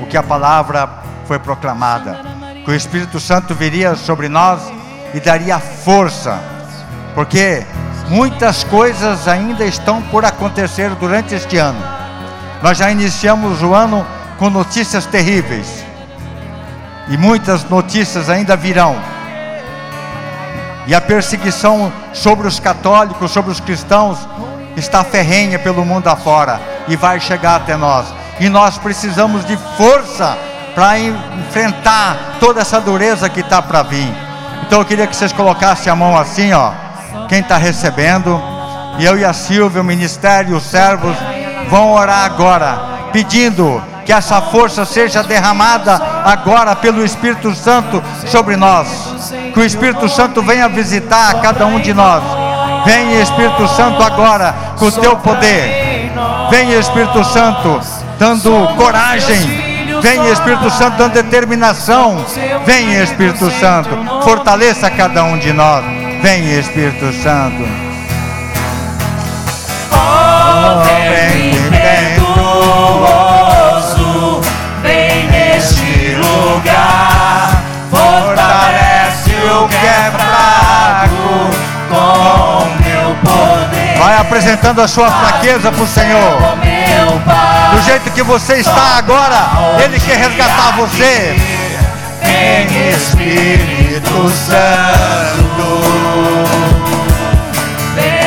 O 0.00 0.06
que 0.06 0.16
a 0.16 0.22
palavra 0.22 0.88
foi 1.26 1.38
proclamada, 1.38 2.18
que 2.64 2.70
o 2.70 2.74
Espírito 2.74 3.18
Santo 3.20 3.54
viria 3.54 3.94
sobre 3.94 4.28
nós 4.28 4.60
e 5.12 5.20
daria 5.20 5.58
força, 5.58 6.40
porque 7.14 7.64
muitas 8.08 8.64
coisas 8.64 9.28
ainda 9.28 9.64
estão 9.64 10.02
por 10.02 10.24
acontecer 10.24 10.90
durante 10.90 11.34
este 11.34 11.56
ano. 11.56 11.80
Nós 12.62 12.78
já 12.78 12.90
iniciamos 12.90 13.62
o 13.62 13.74
ano 13.74 14.06
com 14.38 14.50
notícias 14.50 15.06
terríveis 15.06 15.84
e 17.08 17.16
muitas 17.16 17.64
notícias 17.64 18.28
ainda 18.28 18.56
virão. 18.56 18.96
E 20.86 20.94
a 20.94 21.00
perseguição 21.00 21.92
sobre 22.12 22.46
os 22.46 22.60
católicos, 22.60 23.30
sobre 23.30 23.50
os 23.50 23.60
cristãos, 23.60 24.18
está 24.76 25.02
ferrenha 25.02 25.58
pelo 25.58 25.84
mundo 25.84 26.08
afora 26.08 26.60
e 26.88 26.96
vai 26.96 27.20
chegar 27.20 27.56
até 27.56 27.76
nós. 27.76 28.06
E 28.40 28.48
nós 28.48 28.78
precisamos 28.78 29.44
de 29.44 29.56
força 29.76 30.36
para 30.74 30.98
enfrentar 30.98 32.36
toda 32.40 32.60
essa 32.60 32.80
dureza 32.80 33.28
que 33.28 33.40
está 33.40 33.62
para 33.62 33.82
vir. 33.82 34.12
Então 34.66 34.80
eu 34.80 34.84
queria 34.84 35.06
que 35.06 35.14
vocês 35.14 35.32
colocassem 35.32 35.92
a 35.92 35.96
mão 35.96 36.16
assim, 36.16 36.52
ó. 36.52 36.72
Quem 37.28 37.40
está 37.40 37.56
recebendo. 37.56 38.42
E 38.98 39.04
eu 39.04 39.18
e 39.18 39.24
a 39.24 39.32
Silvia, 39.32 39.80
o 39.80 39.84
ministério, 39.84 40.56
os 40.56 40.64
servos, 40.64 41.16
vão 41.68 41.92
orar 41.92 42.24
agora, 42.24 42.78
pedindo 43.12 43.82
que 44.04 44.12
essa 44.12 44.40
força 44.40 44.84
seja 44.84 45.22
derramada 45.22 46.00
agora 46.24 46.76
pelo 46.76 47.04
Espírito 47.04 47.54
Santo 47.54 48.02
sobre 48.26 48.56
nós. 48.56 48.86
Que 49.52 49.60
o 49.60 49.64
Espírito 49.64 50.08
Santo 50.08 50.42
venha 50.42 50.68
visitar 50.68 51.40
cada 51.40 51.66
um 51.66 51.80
de 51.80 51.92
nós. 51.94 52.22
Vem 52.84 53.20
Espírito 53.20 53.66
Santo 53.68 54.02
agora 54.02 54.54
com 54.78 54.86
o 54.86 54.92
teu 54.92 55.16
poder. 55.16 56.12
Vem 56.50 56.72
Espírito 56.78 57.24
Santo 57.24 57.80
dando 58.24 58.74
coragem. 58.76 59.36
Vem 60.00 60.30
Espírito 60.30 60.70
Santo 60.70 60.96
dando 60.96 61.12
determinação. 61.12 62.24
Vem 62.64 62.94
Espírito 63.02 63.50
Santo, 63.50 63.90
fortaleça 64.22 64.90
cada 64.90 65.24
um 65.24 65.36
de 65.36 65.52
nós. 65.52 65.84
Vem 66.22 66.58
Espírito 66.58 67.12
Santo. 67.22 67.62
Oh, 69.92 70.82
vem 70.84 71.50
impetuoso, 71.50 72.40
vem 74.82 75.28
neste 75.28 76.16
lugar, 76.16 77.62
fortalece 77.90 79.32
o 79.32 79.68
que 79.68 79.86
é 79.86 80.10
fraco 80.16 81.50
com 81.90 82.64
meu 82.82 83.14
poder. 83.22 83.98
Vai 83.98 84.16
apresentando 84.16 84.80
a 84.80 84.88
sua 84.88 85.10
fraqueza 85.10 85.70
para 85.70 85.82
o 85.82 85.86
Senhor. 85.86 86.83
Do 87.72 87.82
jeito 87.82 88.10
que 88.10 88.22
você 88.22 88.54
está 88.54 88.98
agora, 88.98 89.78
Ele 89.82 89.98
quer 90.00 90.16
resgatar 90.18 90.76
você. 90.76 91.36
vem 92.22 92.90
Espírito 92.90 94.30
Santo. 94.30 95.84
Vem. 97.94 98.24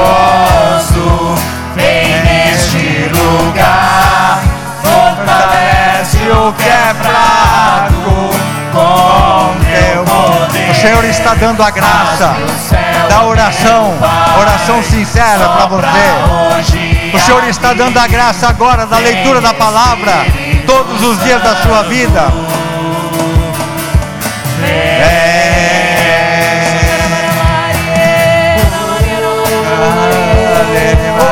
Impetuoso, 0.00 1.34
vem 1.76 2.20
neste 2.22 3.10
lugar, 3.14 4.42
fortalece 4.82 6.18
o 6.30 6.52
que 6.52 6.68
é 6.68 6.94
fraco 6.94 8.30
com 8.72 9.54
teu 9.64 10.04
O. 10.70 10.74
Senhor 10.74 11.04
está 11.04 11.34
dando 11.34 11.62
a 11.62 11.70
graça 11.70 12.34
da 13.08 13.24
oração, 13.24 13.92
oração 14.40 14.82
sincera 14.82 15.48
para 15.48 15.66
você. 15.66 17.14
O 17.14 17.20
Senhor 17.20 17.44
está 17.48 17.72
dando 17.72 17.98
a 17.98 18.06
graça 18.06 18.48
agora 18.48 18.86
da 18.86 18.98
leitura 18.98 19.40
da 19.40 19.52
palavra 19.54 20.12
todos 20.66 21.02
os 21.02 21.22
dias 21.22 21.42
da 21.42 21.56
sua 21.56 21.82
vida. 21.84 22.22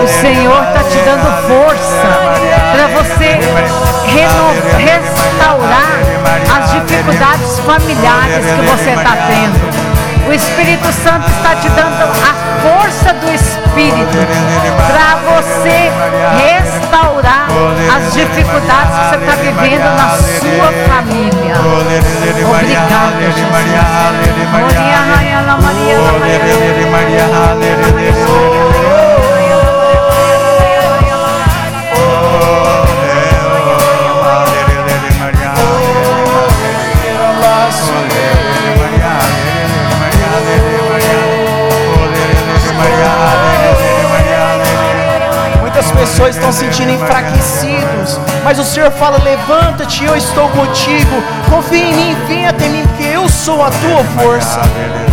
O 0.03 0.07
Senhor 0.09 0.63
está 0.65 0.85
te 0.85 0.99
dando 1.05 1.49
força 1.49 2.09
para 2.73 2.87
você 2.89 3.39
reno- 4.07 5.18
restaurar 5.39 5.95
as 6.57 6.73
dificuldades 6.73 7.61
familiares 7.61 8.45
que 8.45 8.63
você 8.67 8.91
está 8.91 9.17
tendo. 9.29 9.89
O 10.29 10.33
Espírito 10.33 10.93
Santo 10.93 11.27
está 11.31 11.55
te 11.57 11.69
dando 11.71 12.03
a 12.03 12.35
força 12.61 13.15
do 13.15 13.33
Espírito 13.33 14.19
para 14.87 15.17
você 15.41 15.91
restaurar 16.37 17.49
as 17.97 18.13
dificuldades 18.13 18.99
que 18.99 19.05
você 19.05 19.17
está 19.17 19.37
vivendo 19.37 19.89
na 19.97 20.09
sua 20.19 20.71
família. 20.87 21.55
Obrigada, 22.45 23.33
Jesus. 23.33 23.69
Sou 54.17 55.08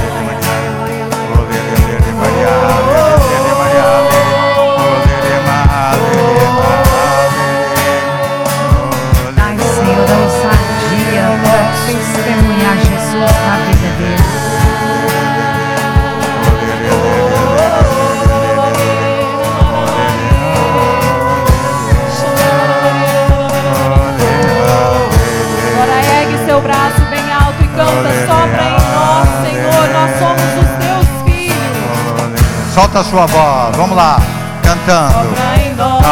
a 32.97 33.03
sua 33.03 33.25
voz, 33.25 33.75
vamos 33.75 33.97
lá, 33.97 34.17
cantando. 34.63 35.35
Sopra 35.35 35.57
em 35.61 35.75
nós. 35.75 36.05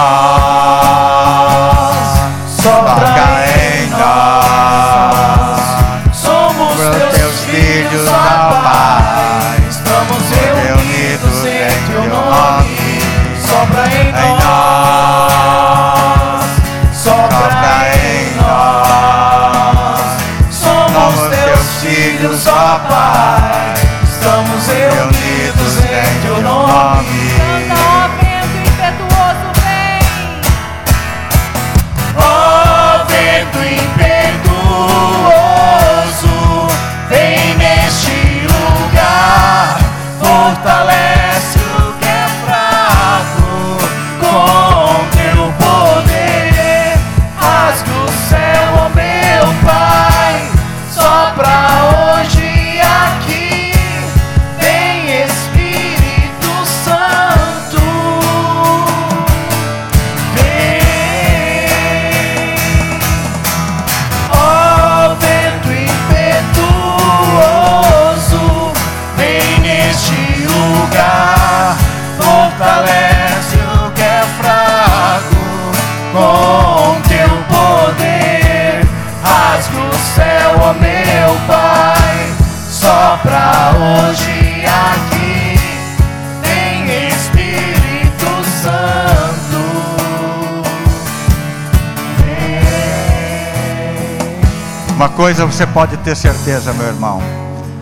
Toca 2.61 3.45
em 3.59 3.89
nós, 3.89 5.61
Somos 6.13 6.79
Os 6.79 6.79
teus 7.15 7.39
filhos, 7.45 8.07
ó 8.07 8.11
Pai, 8.63 9.57
Estamos 9.69 10.29
reunidos 10.29 11.45
em 11.45 11.71
teu 11.87 12.03
nome. 12.09 12.99
Sopra 13.39 13.83
em 13.87 14.09
Em 14.09 14.33
nós, 14.43 15.71
toca 17.03 17.75
em 17.97 18.35
nós. 18.41 20.01
Somos 20.51 21.15
teus 21.29 21.65
filhos, 21.81 22.47
ó 22.47 22.79
Pai. 22.89 23.42
Coisa 95.15 95.45
você 95.45 95.65
pode 95.65 95.97
ter 95.97 96.15
certeza, 96.15 96.73
meu 96.73 96.87
irmão: 96.87 97.21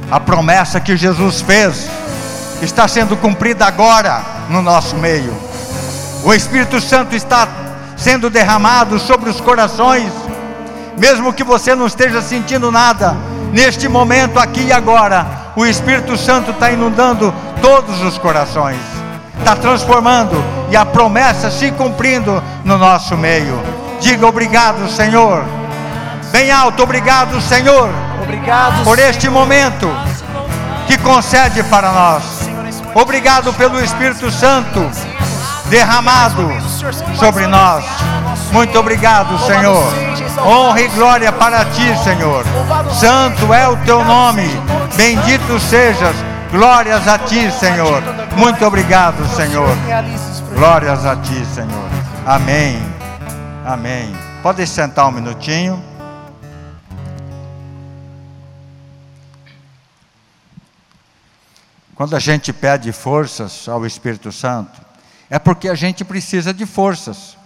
a 0.10 0.20
promessa 0.20 0.80
que 0.80 0.96
Jesus 0.96 1.42
fez 1.42 1.90
está 2.62 2.88
sendo 2.88 3.18
cumprida 3.18 3.66
agora 3.66 4.22
no 4.50 4.62
nosso 4.62 4.96
meio. 4.96 5.36
O 6.24 6.34
Espírito 6.34 6.80
Santo 6.80 7.16
está 7.16 7.48
sendo 7.98 8.30
derramado 8.30 9.00
sobre 9.00 9.30
os 9.30 9.42
corações, 9.42 10.12
mesmo 10.98 11.34
que 11.34 11.44
você 11.44 11.74
não 11.74 11.88
esteja 11.88 12.22
sentindo 12.22 12.72
nada, 12.72 13.16
neste 13.52 13.88
momento, 13.88 14.40
aqui 14.40 14.66
e 14.66 14.72
agora, 14.72 15.26
o 15.56 15.66
Espírito 15.66 16.16
Santo 16.18 16.52
está 16.52 16.72
inundando 16.72 17.34
todos 17.62 18.02
os 18.02 18.18
corações, 18.18 18.80
está 19.40 19.56
transformando 19.56 20.44
e 20.70 20.76
a 20.76 20.86
promessa 20.86 21.50
se 21.50 21.72
cumprindo 21.72 22.42
no 22.64 22.78
nosso 22.78 23.18
meio. 23.18 23.60
Diga 24.00 24.28
obrigado, 24.28 24.90
Senhor. 24.90 25.61
Bem 26.42 26.50
alto, 26.50 26.82
obrigado, 26.82 27.40
Senhor, 27.40 27.88
Obrigado, 28.24 28.84
por 28.84 28.98
este 28.98 29.30
momento 29.30 29.88
que 30.88 30.98
concede 30.98 31.62
para 31.66 31.92
nós. 31.92 32.24
Obrigado 32.96 33.54
pelo 33.54 33.80
Espírito 33.80 34.32
Santo 34.32 34.90
derramado 35.70 36.50
sobre 37.20 37.46
nós. 37.46 37.86
Muito 38.52 38.76
obrigado, 38.80 39.38
Senhor. 39.46 39.84
Honra 40.44 40.82
e 40.82 40.88
glória 40.88 41.32
para 41.32 41.64
ti, 41.66 41.96
Senhor. 42.04 42.44
Santo 42.92 43.54
é 43.54 43.68
o 43.68 43.78
teu 43.86 44.04
nome. 44.04 44.50
Bendito 44.96 45.60
sejas. 45.60 46.16
Glórias 46.52 47.08
a 47.08 47.20
ti, 47.20 47.52
Senhor. 47.52 48.02
Muito 48.36 48.66
obrigado, 48.66 49.24
Senhor. 49.36 49.70
Glórias 50.56 51.06
a 51.06 51.16
ti, 51.18 51.46
Senhor. 51.54 51.90
Amém. 52.26 52.82
Amém. 53.64 54.12
Pode 54.42 54.66
sentar 54.66 55.06
um 55.06 55.12
minutinho. 55.12 55.91
Quando 62.02 62.16
a 62.16 62.20
gente 62.20 62.52
pede 62.52 62.92
forças 62.92 63.70
ao 63.70 63.86
Espírito 63.86 64.32
Santo, 64.32 64.82
é 65.30 65.38
porque 65.38 65.70
a 65.70 65.76
gente 65.76 66.04
precisa 66.04 66.52
de 66.52 66.66
forças. 66.66 67.38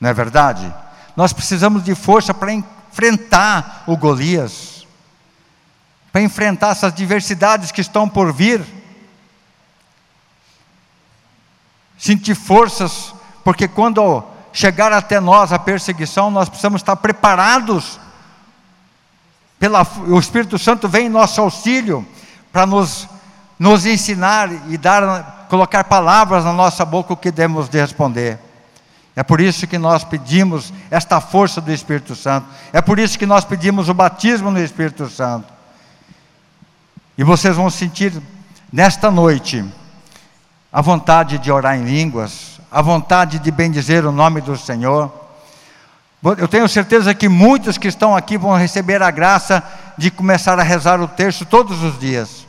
Não 0.00 0.10
é 0.10 0.12
verdade? 0.12 0.74
Nós 1.14 1.32
precisamos 1.32 1.84
de 1.84 1.94
força 1.94 2.34
para 2.34 2.52
enfrentar 2.52 3.84
o 3.86 3.96
Golias, 3.96 4.84
para 6.10 6.22
enfrentar 6.22 6.70
essas 6.70 6.92
diversidades 6.92 7.70
que 7.70 7.80
estão 7.80 8.08
por 8.08 8.32
vir. 8.32 8.66
Sentir 11.96 12.34
forças, 12.34 13.14
porque 13.44 13.68
quando 13.68 14.24
chegar 14.52 14.92
até 14.92 15.20
nós 15.20 15.52
a 15.52 15.58
perseguição, 15.60 16.32
nós 16.32 16.48
precisamos 16.48 16.80
estar 16.80 16.96
preparados. 16.96 18.00
Pela, 19.56 19.86
o 20.08 20.18
Espírito 20.18 20.58
Santo 20.58 20.88
vem 20.88 21.06
em 21.06 21.08
nosso 21.08 21.40
auxílio 21.40 22.04
para 22.52 22.66
nos, 22.66 23.08
nos 23.62 23.86
ensinar 23.86 24.50
e 24.68 24.76
dar, 24.76 25.46
colocar 25.48 25.84
palavras 25.84 26.44
na 26.44 26.52
nossa 26.52 26.84
boca 26.84 27.12
o 27.12 27.16
que 27.16 27.30
devemos 27.30 27.68
de 27.68 27.80
responder. 27.80 28.36
É 29.14 29.22
por 29.22 29.40
isso 29.40 29.68
que 29.68 29.78
nós 29.78 30.02
pedimos 30.02 30.72
esta 30.90 31.20
força 31.20 31.60
do 31.60 31.70
Espírito 31.70 32.16
Santo. 32.16 32.48
É 32.72 32.82
por 32.82 32.98
isso 32.98 33.16
que 33.16 33.24
nós 33.24 33.44
pedimos 33.44 33.88
o 33.88 33.94
batismo 33.94 34.50
no 34.50 34.60
Espírito 34.60 35.08
Santo. 35.08 35.46
E 37.16 37.22
vocês 37.22 37.54
vão 37.54 37.70
sentir 37.70 38.20
nesta 38.72 39.12
noite 39.12 39.64
a 40.72 40.80
vontade 40.80 41.38
de 41.38 41.52
orar 41.52 41.76
em 41.76 41.84
línguas, 41.84 42.60
a 42.68 42.82
vontade 42.82 43.38
de 43.38 43.50
bendizer 43.52 44.04
o 44.04 44.10
nome 44.10 44.40
do 44.40 44.56
Senhor. 44.56 45.08
Eu 46.36 46.48
tenho 46.48 46.68
certeza 46.68 47.14
que 47.14 47.28
muitos 47.28 47.78
que 47.78 47.86
estão 47.86 48.16
aqui 48.16 48.36
vão 48.36 48.56
receber 48.56 49.00
a 49.04 49.10
graça 49.12 49.62
de 49.96 50.10
começar 50.10 50.58
a 50.58 50.64
rezar 50.64 51.00
o 51.00 51.06
terço 51.06 51.46
todos 51.46 51.80
os 51.84 51.96
dias, 52.00 52.41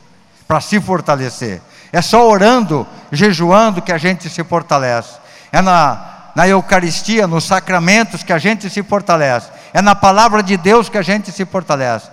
para 0.46 0.60
se 0.60 0.80
fortalecer. 0.80 1.60
É 1.92 2.02
só 2.02 2.28
orando, 2.28 2.86
jejuando 3.12 3.82
que 3.82 3.92
a 3.92 3.98
gente 3.98 4.28
se 4.28 4.42
fortalece. 4.44 5.16
É 5.52 5.62
na, 5.62 6.30
na 6.34 6.48
Eucaristia, 6.48 7.26
nos 7.26 7.44
sacramentos 7.44 8.22
que 8.22 8.32
a 8.32 8.38
gente 8.38 8.68
se 8.68 8.82
fortalece. 8.82 9.50
É 9.72 9.80
na 9.80 9.94
palavra 9.94 10.42
de 10.42 10.56
Deus 10.56 10.88
que 10.88 10.98
a 10.98 11.02
gente 11.02 11.30
se 11.30 11.44
fortalece. 11.44 12.10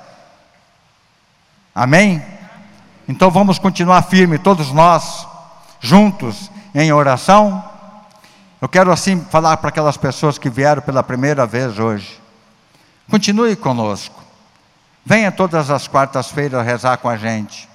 Amém? 1.74 2.24
Então 3.08 3.32
vamos 3.32 3.58
continuar 3.58 4.04
firme, 4.04 4.38
todos 4.38 4.72
nós, 4.72 5.28
juntos, 5.80 6.52
em 6.74 6.92
oração. 6.92 7.64
Eu 8.62 8.70
quero 8.70 8.92
assim 8.92 9.20
falar 9.30 9.58
para 9.58 9.70
aquelas 9.70 9.98
pessoas 9.98 10.38
que 10.38 10.50
vieram 10.50 10.82
pela 10.82 11.02
primeira 11.02 11.46
vez 11.46 11.80
hoje. 11.80 12.22
Continue 13.10 13.56
conosco. 13.56 14.22
Venha 15.04 15.32
todas 15.32 15.72
as 15.72 15.88
quartas-feiras 15.88 16.66
rezar 16.66 16.98
com 16.98 17.10
a 17.10 17.18
gente. 17.18 17.68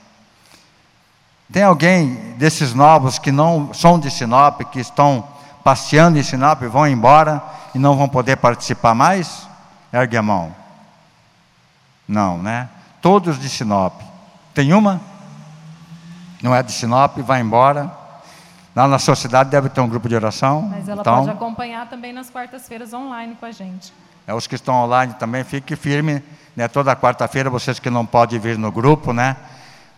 Tem 1.53 1.63
alguém 1.63 2.35
desses 2.37 2.75
novos 2.75 3.19
que 3.19 3.31
não 3.31 3.73
são 3.73 3.99
de 3.99 4.11
Sinop, 4.11 4.63
que 4.73 4.81
estão 4.81 5.27
passeando 5.63 6.19
em 6.19 6.23
Sinop, 6.23 6.63
vão 6.63 6.87
embora 6.87 7.43
e 7.75 7.79
não 7.79 7.97
vão 7.97 8.09
poder 8.09 8.37
participar 8.37 8.95
mais? 8.95 9.49
Ergue 9.93 10.17
a 10.17 10.23
mão. 10.23 10.55
Não, 12.07 12.39
né? 12.39 12.69
Todos 13.01 13.39
de 13.39 13.49
Sinop. 13.49 14.01
Tem 14.53 14.73
uma? 14.73 15.01
Não 16.43 16.55
é 16.55 16.63
de 16.63 16.73
Sinop, 16.73 17.19
vai 17.19 17.41
embora. 17.41 17.91
Lá 18.75 18.87
na 18.87 18.99
sua 18.99 19.17
cidade 19.17 19.49
deve 19.49 19.69
ter 19.69 19.81
um 19.81 19.89
grupo 19.89 20.09
de 20.09 20.15
oração. 20.15 20.63
Mas 20.63 20.89
ela 20.89 21.01
então, 21.01 21.21
pode 21.21 21.31
acompanhar 21.31 21.89
também 21.89 22.13
nas 22.13 22.29
quartas-feiras 22.29 22.93
online 22.93 23.35
com 23.39 23.47
a 23.47 23.53
gente. 23.53 23.93
É, 24.27 24.35
os 24.35 24.47
que 24.47 24.55
estão 24.55 24.75
online 24.75 25.15
também, 25.15 25.45
fique 25.45 25.75
firme. 25.77 26.23
Né? 26.55 26.69
Toda 26.69 26.95
quarta-feira, 26.95 27.49
vocês 27.49 27.79
que 27.79 27.89
não 27.89 28.05
podem 28.05 28.39
vir 28.39 28.59
no 28.59 28.71
grupo, 28.71 29.13
né? 29.13 29.37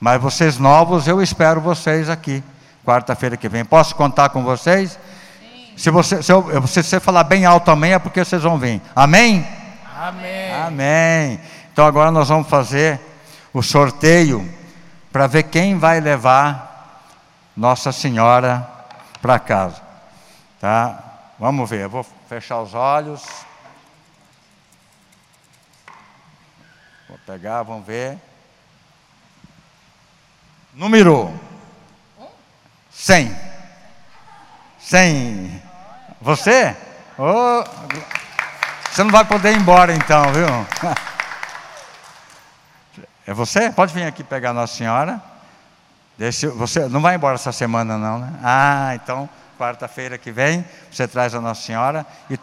Mas 0.00 0.20
vocês 0.20 0.58
novos, 0.58 1.08
eu 1.08 1.20
espero 1.20 1.60
vocês 1.60 2.08
aqui. 2.08 2.42
Quarta-feira 2.84 3.36
que 3.36 3.48
vem. 3.48 3.64
Posso 3.64 3.94
contar 3.94 4.28
com 4.28 4.42
vocês? 4.42 4.98
Sim. 5.40 5.72
Se 5.76 5.90
você, 5.90 6.22
se, 6.22 6.32
eu, 6.32 6.66
se 6.66 6.82
você 6.82 7.00
falar 7.00 7.24
bem 7.24 7.44
alto 7.44 7.64
também, 7.64 7.92
é 7.92 7.98
porque 7.98 8.24
vocês 8.24 8.42
vão 8.42 8.58
vir. 8.58 8.80
Amém? 8.94 9.46
Amém. 9.96 10.52
Amém. 10.54 11.40
Então 11.72 11.86
agora 11.86 12.10
nós 12.10 12.28
vamos 12.28 12.48
fazer 12.48 13.00
o 13.52 13.62
sorteio 13.62 14.48
para 15.12 15.26
ver 15.26 15.44
quem 15.44 15.78
vai 15.78 16.00
levar 16.00 17.02
Nossa 17.56 17.90
Senhora 17.90 18.66
para 19.20 19.38
casa. 19.38 19.82
Tá? 20.60 20.98
Vamos 21.38 21.68
ver, 21.68 21.82
eu 21.82 21.90
vou 21.90 22.06
fechar 22.28 22.60
os 22.60 22.74
olhos. 22.74 23.22
Vou 27.08 27.18
pegar, 27.26 27.62
vamos 27.62 27.86
ver. 27.86 28.18
Número 30.78 31.28
100. 32.92 33.36
100. 34.78 35.62
Você? 36.20 36.76
Oh, 37.18 37.64
você 38.88 39.02
não 39.02 39.10
vai 39.10 39.24
poder 39.24 39.54
ir 39.54 39.56
embora 39.56 39.92
então, 39.92 40.32
viu? 40.32 40.46
É 43.26 43.34
você? 43.34 43.70
Pode 43.70 43.92
vir 43.92 44.04
aqui 44.04 44.24
pegar 44.24 44.54
Nossa 44.54 44.74
Senhora. 44.74 45.20
Deixa, 46.16 46.48
você 46.48 46.88
não 46.88 47.02
vai 47.02 47.14
embora 47.14 47.34
essa 47.34 47.52
semana 47.52 47.98
não, 47.98 48.20
né? 48.20 48.32
Ah, 48.42 48.92
então 48.94 49.28
quarta-feira 49.58 50.16
que 50.16 50.32
vem 50.32 50.64
você 50.90 51.06
traz 51.06 51.34
a 51.34 51.40
Nossa 51.40 51.60
Senhora 51.60 52.06
e 52.30 52.38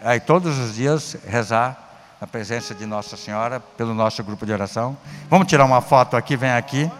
aí 0.00 0.18
todos 0.18 0.58
os 0.58 0.76
dias 0.76 1.18
rezar 1.28 1.76
na 2.18 2.26
presença 2.26 2.74
de 2.74 2.86
Nossa 2.86 3.18
Senhora 3.18 3.60
pelo 3.60 3.92
nosso 3.92 4.24
grupo 4.24 4.46
de 4.46 4.52
oração. 4.52 4.96
Vamos 5.28 5.46
tirar 5.46 5.66
uma 5.66 5.82
foto 5.82 6.16
aqui, 6.16 6.38
vem 6.38 6.52
aqui. 6.52 6.90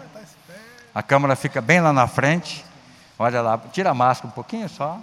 A 0.97 1.03
câmera 1.03 1.35
fica 1.35 1.61
bem 1.61 1.79
lá 1.79 1.93
na 1.93 2.07
frente. 2.07 2.65
Olha 3.19 3.39
lá, 3.39 3.55
tira 3.71 3.91
a 3.91 3.93
máscara 3.93 4.29
um 4.29 4.31
pouquinho 4.31 4.67
só. 4.67 4.99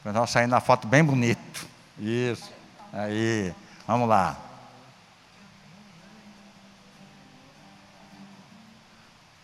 Para 0.00 0.12
nós 0.12 0.30
sair 0.30 0.46
na 0.46 0.60
foto 0.60 0.86
bem 0.86 1.02
bonito. 1.02 1.66
Isso. 1.98 2.48
Aí, 2.92 3.52
vamos 3.88 4.08
lá. 4.08 4.36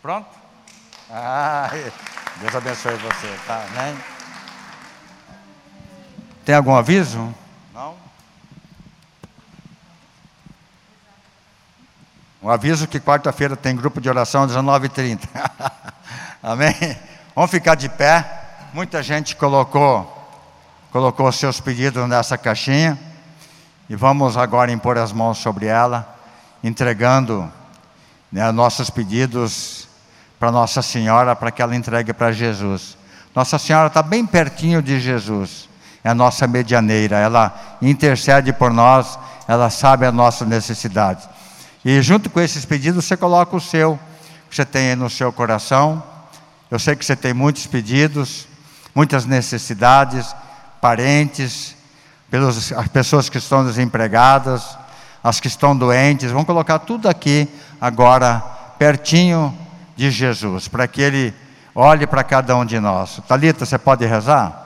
Pronto? 0.01 0.29
Deus 2.37 2.55
abençoe 2.55 2.95
você, 2.99 3.37
tá? 3.45 3.67
Né? 3.75 4.01
Tem 6.45 6.55
algum 6.55 6.77
aviso? 6.77 7.35
Não? 7.75 7.97
Um 12.43 12.51
aviso 12.51 12.89
que 12.89 12.99
quarta-feira 12.99 13.57
tem 13.57 13.77
grupo 13.77 14.01
de 14.01 14.09
oração 14.09 14.43
às 14.43 14.51
19h30. 14.57 15.21
Amém? 16.43 16.75
Vamos 17.37 17.51
ficar 17.51 17.77
de 17.77 17.89
pé. 17.89 18.27
Muita 18.73 19.03
gente 19.03 19.37
colocou 19.37 20.21
colocou 20.91 21.33
seus 21.33 21.59
pedidos 21.59 22.07
nessa 22.09 22.37
caixinha. 22.37 22.99
E 23.89 23.97
vamos 23.97 24.37
agora 24.37 24.71
impor 24.71 24.99
as 24.99 25.13
mãos 25.13 25.39
sobre 25.39 25.67
ela, 25.67 26.17
entregando 26.63 27.51
né, 28.31 28.51
nossos 28.53 28.91
pedidos 28.91 29.89
para 30.39 30.51
Nossa 30.51 30.83
Senhora, 30.83 31.37
para 31.37 31.51
que 31.51 31.63
ela 31.63 31.77
entregue 31.77 32.13
para 32.13 32.33
Jesus. 32.33 32.97
Nossa 33.35 33.59
Senhora 33.59 33.87
está 33.87 34.03
bem 34.03 34.27
pertinho 34.27 34.83
de 34.83 35.01
Jesus, 35.01 35.69
é 36.05 36.11
a 36.11 36.15
nossa 36.15 36.47
medianeira, 36.47 37.17
ela 37.19 37.79
intercede 37.81 38.53
por 38.53 38.73
nós, 38.73 39.19
ela 39.49 39.71
sabe 39.71 40.05
as 40.07 40.13
nossas 40.13 40.47
necessidades. 40.47 41.32
E 41.85 42.01
junto 42.01 42.31
com 42.31 42.41
esses 42.41 42.65
pedidos, 42.65 43.05
você 43.05 43.17
coloca 43.17 43.57
o 43.57 43.61
seu, 43.61 43.99
que 44.49 44.55
você 44.55 44.65
tem 44.65 44.95
no 44.95 45.11
seu 45.11 45.33
coração. 45.33 46.03
Eu 46.71 46.79
sei 46.79 46.95
que 46.95 47.05
você 47.05 47.17
tem 47.17 47.35
muitos 47.35 47.67
pedidos, 47.67 48.47
muitas 48.95 49.27
necessidades, 49.27 50.35
parentes, 50.81 51.77
pelas 52.31 52.73
as 52.73 52.89
pessoas 52.89 53.29
que 53.29 53.39
estão 53.39 53.65
desempregadas, 53.65 54.79
as 55.23 55.41
que 55.41 55.49
estão 55.49 55.77
doentes. 55.77 56.31
Vamos 56.31 56.47
colocar 56.47 56.79
tudo 56.79 57.09
aqui 57.09 57.49
agora, 57.81 58.41
pertinho 58.79 59.57
de 59.97 60.11
Jesus, 60.11 60.69
para 60.69 60.87
que 60.87 61.03
Ele 61.03 61.35
olhe 61.75 62.07
para 62.07 62.23
cada 62.23 62.57
um 62.57 62.65
de 62.65 62.79
nós. 62.79 63.21
Talita, 63.27 63.67
você 63.67 63.77
pode 63.77 64.07
rezar? 64.07 64.63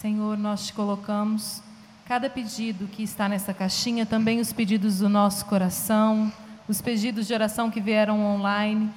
Senhor, 0.00 0.36
nós 0.38 0.66
te 0.66 0.72
colocamos 0.72 1.62
cada 2.06 2.30
pedido 2.30 2.86
que 2.86 3.02
está 3.02 3.28
nessa 3.28 3.52
caixinha, 3.52 4.06
também 4.06 4.38
os 4.38 4.52
pedidos 4.52 5.00
do 5.00 5.08
nosso 5.08 5.44
coração, 5.46 6.32
os 6.68 6.80
pedidos 6.80 7.26
de 7.26 7.34
oração 7.34 7.68
que 7.68 7.80
vieram 7.80 8.24
online. 8.24 8.88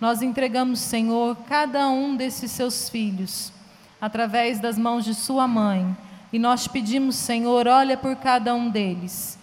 Nós 0.00 0.20
entregamos, 0.20 0.80
Senhor, 0.80 1.36
cada 1.48 1.88
um 1.88 2.16
desses 2.16 2.50
seus 2.50 2.90
filhos, 2.90 3.52
através 4.00 4.58
das 4.58 4.76
mãos 4.76 5.04
de 5.04 5.14
Sua 5.14 5.46
mãe. 5.46 5.96
E 6.32 6.40
nós 6.40 6.64
te 6.64 6.70
pedimos, 6.70 7.14
Senhor, 7.14 7.68
olha 7.68 7.96
por 7.96 8.16
cada 8.16 8.52
um 8.52 8.68
deles. 8.68 9.38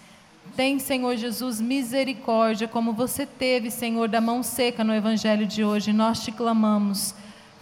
Tem, 0.54 0.78
Senhor 0.78 1.16
Jesus, 1.16 1.62
misericórdia, 1.62 2.68
como 2.68 2.92
você 2.92 3.24
teve, 3.24 3.70
Senhor, 3.70 4.06
da 4.06 4.20
mão 4.20 4.42
seca 4.42 4.84
no 4.84 4.94
Evangelho 4.94 5.46
de 5.46 5.64
hoje. 5.64 5.94
Nós 5.94 6.22
te 6.22 6.30
clamamos. 6.30 7.14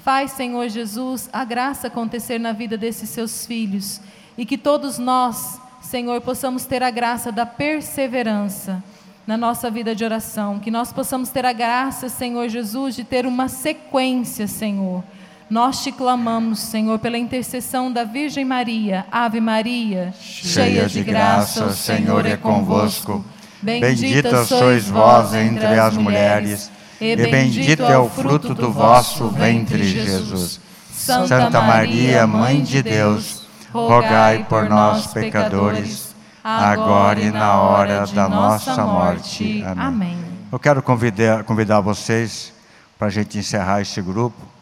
Faz, 0.03 0.33
Senhor 0.33 0.69
Jesus, 0.69 1.31
a 1.33 1.45
graça 1.45 1.87
acontecer 1.87 2.41
na 2.41 2.51
vida 2.51 2.77
desses 2.77 3.09
seus 3.11 3.47
filhos. 3.47 4.01
E 4.37 4.47
que 4.47 4.57
todos 4.57 4.99
nós, 4.99 5.61
Senhor, 5.81 6.21
possamos 6.21 6.65
ter 6.65 6.83
a 6.83 6.91
graça 6.91 7.31
da 7.31 7.47
perseverança 7.47 8.83
na 9.27 9.37
nossa 9.37 9.71
vida 9.71 9.95
de 9.95 10.05
oração. 10.05 10.59
Que 10.59 10.71
nós 10.71 10.93
possamos 10.93 11.29
ter 11.29 11.45
a 11.45 11.53
graça, 11.53 12.09
Senhor 12.09 12.49
Jesus, 12.49 12.95
de 12.95 13.05
ter 13.05 13.27
uma 13.27 13.49
sequência, 13.49 14.47
Senhor 14.47 15.05
nós 15.53 15.83
te 15.83 15.93
clamamos, 15.93 16.61
Senhor, 16.61 16.99
pela 16.99 17.19
intercessão 17.19 17.93
da 17.93 18.05
Virgem 18.05 18.43
Maria. 18.43 19.05
Ave 19.13 19.39
Maria, 19.39 20.15
cheia 20.19 20.87
de 20.87 21.03
graça, 21.03 21.67
o 21.67 21.75
Senhor 21.75 22.25
é 22.25 22.39
convosco. 22.39 23.23
Bendita 23.61 24.47
sois 24.47 24.89
vós 24.89 25.35
entre 25.35 25.79
as 25.79 25.95
mulheres, 25.95 26.71
e 26.99 27.15
bendito 27.15 27.83
é 27.83 27.99
o 27.99 28.09
fruto 28.09 28.55
do 28.55 28.73
vosso 28.73 29.29
ventre, 29.29 29.85
Jesus. 29.85 30.59
Santa 30.91 31.61
Maria, 31.61 32.27
Mãe 32.27 32.63
de 32.63 32.83
Deus, 32.83 33.42
rogai 33.73 34.45
por 34.45 34.69
nós, 34.69 35.07
pecadores, 35.09 36.15
agora 36.43 37.21
e 37.21 37.31
na 37.31 37.61
hora 37.61 38.07
da 38.07 38.29
nossa 38.29 38.85
morte. 38.85 39.65
Amém. 39.77 40.19
Eu 40.51 40.59
quero 40.59 40.83
convidar, 40.83 41.45
convidar 41.45 41.81
vocês 41.81 42.53
para 42.99 43.09
a 43.09 43.11
gente 43.11 43.39
encerrar 43.39 43.81
este 43.81 44.01
grupo 44.03 44.53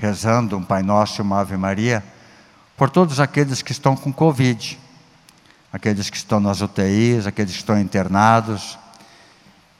rezando 0.00 0.56
um 0.56 0.62
Pai 0.62 0.82
Nosso 0.82 1.20
e 1.20 1.22
uma 1.22 1.40
Ave 1.40 1.58
Maria, 1.58 2.02
por 2.74 2.88
todos 2.88 3.20
aqueles 3.20 3.60
que 3.60 3.70
estão 3.70 3.94
com 3.94 4.10
Covid, 4.10 4.78
aqueles 5.70 6.08
que 6.08 6.16
estão 6.16 6.40
nas 6.40 6.62
UTIs, 6.62 7.26
aqueles 7.26 7.52
que 7.52 7.58
estão 7.58 7.78
internados, 7.78 8.78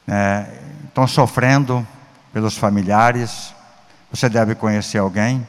né, 0.07 0.47
estão 0.85 1.07
sofrendo 1.07 1.87
pelos 2.35 2.59
familiares. 2.59 3.55
Você 4.13 4.29
deve 4.29 4.55
conhecer 4.55 4.99
alguém, 4.99 5.47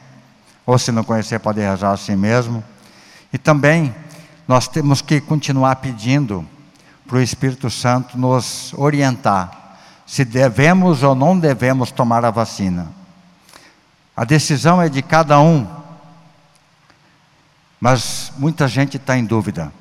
ou 0.64 0.78
se 0.78 0.90
não 0.90 1.04
conhecer, 1.04 1.38
pode 1.38 1.60
rezar 1.60 1.92
assim 1.92 2.16
mesmo. 2.16 2.64
E 3.32 3.38
também 3.38 3.94
nós 4.46 4.68
temos 4.68 5.00
que 5.00 5.20
continuar 5.20 5.76
pedindo 5.76 6.46
para 7.06 7.16
o 7.16 7.22
Espírito 7.22 7.70
Santo 7.70 8.18
nos 8.18 8.74
orientar 8.74 9.62
se 10.06 10.24
devemos 10.24 11.02
ou 11.02 11.14
não 11.14 11.38
devemos 11.38 11.90
tomar 11.90 12.24
a 12.24 12.30
vacina. 12.30 12.88
A 14.14 14.24
decisão 14.24 14.80
é 14.82 14.88
de 14.88 15.00
cada 15.00 15.40
um. 15.40 15.66
Mas 17.80 18.30
muita 18.36 18.68
gente 18.68 18.98
está 18.98 19.16
em 19.16 19.24
dúvida. 19.24 19.72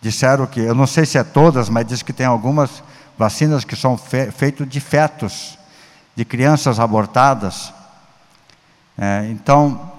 Disseram 0.00 0.46
que, 0.46 0.60
eu 0.60 0.74
não 0.74 0.86
sei 0.86 1.06
se 1.06 1.16
é 1.16 1.24
todas, 1.24 1.68
mas 1.68 1.86
diz 1.86 2.02
que 2.02 2.12
tem 2.12 2.26
algumas 2.26 2.82
vacinas 3.16 3.64
que 3.64 3.74
são 3.74 3.96
fe 3.96 4.30
feitas 4.30 4.68
de 4.68 4.78
fetos, 4.78 5.58
de 6.14 6.24
crianças 6.24 6.78
abortadas. 6.78 7.72
É, 8.96 9.26
então, 9.30 9.90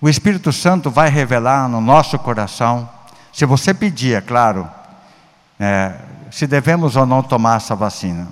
o 0.00 0.08
Espírito 0.08 0.52
Santo 0.52 0.90
vai 0.90 1.08
revelar 1.08 1.68
no 1.68 1.80
nosso 1.80 2.18
coração, 2.18 2.88
se 3.32 3.44
você 3.44 3.74
pedir, 3.74 4.14
é 4.14 4.20
claro, 4.20 4.68
é, 5.58 5.94
se 6.30 6.46
devemos 6.46 6.96
ou 6.96 7.06
não 7.06 7.22
tomar 7.22 7.56
essa 7.56 7.74
vacina. 7.74 8.28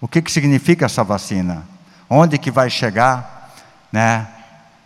O 0.00 0.08
que, 0.08 0.20
que 0.20 0.30
significa 0.30 0.86
essa 0.86 1.04
vacina? 1.04 1.64
onde 2.08 2.38
que 2.38 2.50
vai 2.50 2.70
chegar, 2.70 3.52
né? 3.90 4.28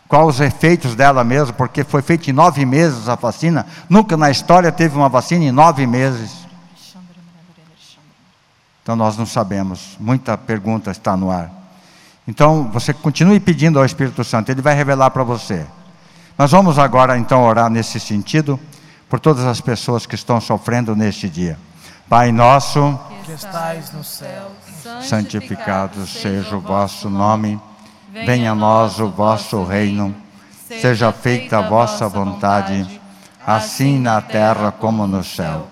Quais 0.09 0.27
os 0.27 0.41
efeitos 0.41 0.95
dela 0.95 1.23
mesmo, 1.23 1.53
porque 1.53 1.85
foi 1.85 2.01
feita 2.01 2.31
em 2.31 2.33
nove 2.33 2.65
meses 2.65 3.09
a 3.09 3.15
vacina. 3.15 3.67
Nunca 3.91 4.17
na 4.17 4.31
história 4.31 4.73
teve 4.73 4.97
uma 4.97 5.09
vacina 5.09 5.45
em 5.45 5.53
nove 5.53 5.87
meses. 5.87 6.47
Então 8.83 8.97
nós 8.97 9.19
não 9.19 9.27
sabemos. 9.27 9.97
Muita 10.01 10.39
pergunta 10.39 10.91
está 10.91 11.15
no 11.15 11.31
ar. 11.31 11.51
Então 12.29 12.69
você 12.71 12.93
continue 12.93 13.41
pedindo 13.41 13.79
ao 13.79 13.87
Espírito 13.87 14.23
Santo, 14.23 14.51
ele 14.51 14.61
vai 14.61 14.75
revelar 14.75 15.09
para 15.11 15.25
você. 15.25 15.65
Nós 16.37 16.51
vamos 16.51 16.79
agora 16.79 17.17
então 17.17 17.43
orar 17.43 17.71
nesse 17.71 17.99
sentido 17.99 18.61
por 19.09 19.19
todas 19.19 19.47
as 19.47 19.63
pessoas 19.63 20.05
que 20.05 20.15
estão 20.15 20.39
sofrendo 20.39 20.95
neste 20.95 21.27
dia. 21.27 21.59
Pai 22.07 22.31
nosso, 22.31 23.01
que 23.25 23.33
estais 23.33 23.91
no 23.93 24.05
céu, 24.05 24.53
santificado 25.01 26.07
seja 26.07 26.55
o 26.55 26.61
vosso 26.61 27.09
nome, 27.09 27.59
venha 28.13 28.53
a 28.53 28.55
nós 28.55 29.01
o 29.01 29.09
vosso 29.09 29.65
reino, 29.65 30.15
seja 30.67 31.11
feita 31.13 31.59
a 31.59 31.63
vossa 31.63 32.07
vontade, 32.11 33.01
assim 33.47 33.99
na 33.99 34.21
terra 34.21 34.71
como 34.71 35.07
no 35.07 35.25
céu. 35.25 35.67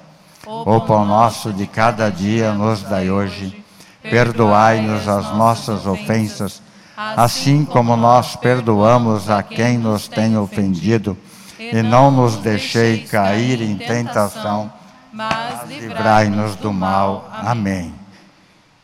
O 0.46 0.80
pão 0.80 1.04
nosso 1.04 1.52
de 1.52 1.66
cada 1.66 2.08
dia 2.08 2.52
nos 2.52 2.82
dai 2.82 3.10
hoje, 3.10 3.62
perdoai-nos 4.10 5.08
as 5.08 5.32
nossas 5.34 5.86
ofensas, 5.86 6.62
assim 6.96 7.64
como 7.64 7.96
nós 7.96 8.36
perdoamos 8.36 9.28
a 9.28 9.42
quem 9.42 9.78
nos 9.78 10.08
tem 10.08 10.36
ofendido, 10.36 11.16
e 11.58 11.82
não 11.82 12.10
nos 12.10 12.36
deixei 12.36 13.04
cair 13.06 13.60
em 13.60 13.76
tentação, 13.76 14.70
mas 15.12 15.68
livrai-nos 15.68 16.56
do 16.56 16.72
mal. 16.72 17.28
Amém. 17.32 17.94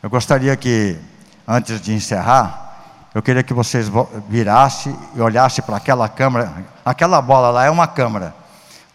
Eu 0.01 0.09
gostaria 0.09 0.55
que, 0.57 0.97
antes 1.47 1.79
de 1.79 1.93
encerrar, 1.93 2.63
eu 3.13 3.21
queria 3.21 3.43
que 3.43 3.53
vocês 3.53 3.91
virassem 4.27 4.95
e 5.15 5.21
olhassem 5.21 5.63
para 5.63 5.77
aquela 5.77 6.09
câmera. 6.09 6.51
Aquela 6.83 7.21
bola 7.21 7.51
lá 7.51 7.65
é 7.65 7.69
uma 7.69 7.87
câmera, 7.87 8.33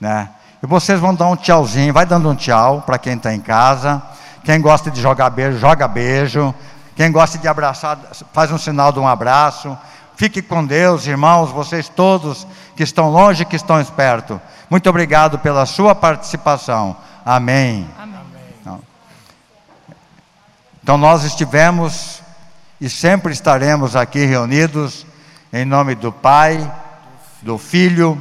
né? 0.01 0.29
E 0.61 0.67
vocês 0.67 0.99
vão 0.99 1.15
dar 1.15 1.29
um 1.29 1.37
tchauzinho, 1.37 1.93
vai 1.93 2.05
dando 2.05 2.29
um 2.29 2.35
tchau 2.35 2.83
para 2.83 2.99
quem 2.99 3.15
está 3.15 3.33
em 3.33 3.41
casa. 3.41 4.03
Quem 4.49 4.63
gosta 4.63 4.91
de 4.91 4.99
jogar 4.99 5.29
beijo, 5.29 5.59
joga 5.59 5.87
beijo. 5.87 6.55
Quem 6.97 7.13
gosta 7.13 7.37
de 7.37 7.47
abraçar, 7.47 7.99
faz 8.33 8.51
um 8.51 8.57
sinal 8.57 8.91
de 8.91 8.99
um 8.99 9.07
abraço. 9.07 9.77
Fique 10.17 10.41
com 10.41 10.65
Deus, 10.65 11.07
irmãos, 11.07 11.51
vocês 11.51 11.87
todos 11.87 12.47
que 12.75 12.83
estão 12.83 13.11
longe, 13.11 13.45
que 13.45 13.57
estão 13.57 13.79
espertos. 13.79 14.41
Muito 14.71 14.89
obrigado 14.89 15.39
pela 15.39 15.67
sua 15.67 15.95
participação. 15.95 16.97
Amém. 17.27 17.87
Amém. 17.99 18.81
Então 20.83 20.97
nós 20.97 21.25
estivemos 21.25 22.23
e 22.81 22.89
sempre 22.89 23.35
estaremos 23.35 23.95
aqui 23.95 24.25
reunidos 24.25 25.05
em 25.53 25.67
nome 25.67 25.95
do 25.95 26.11
Pai, 26.11 26.73
do 27.43 27.59
Filho, 27.59 28.17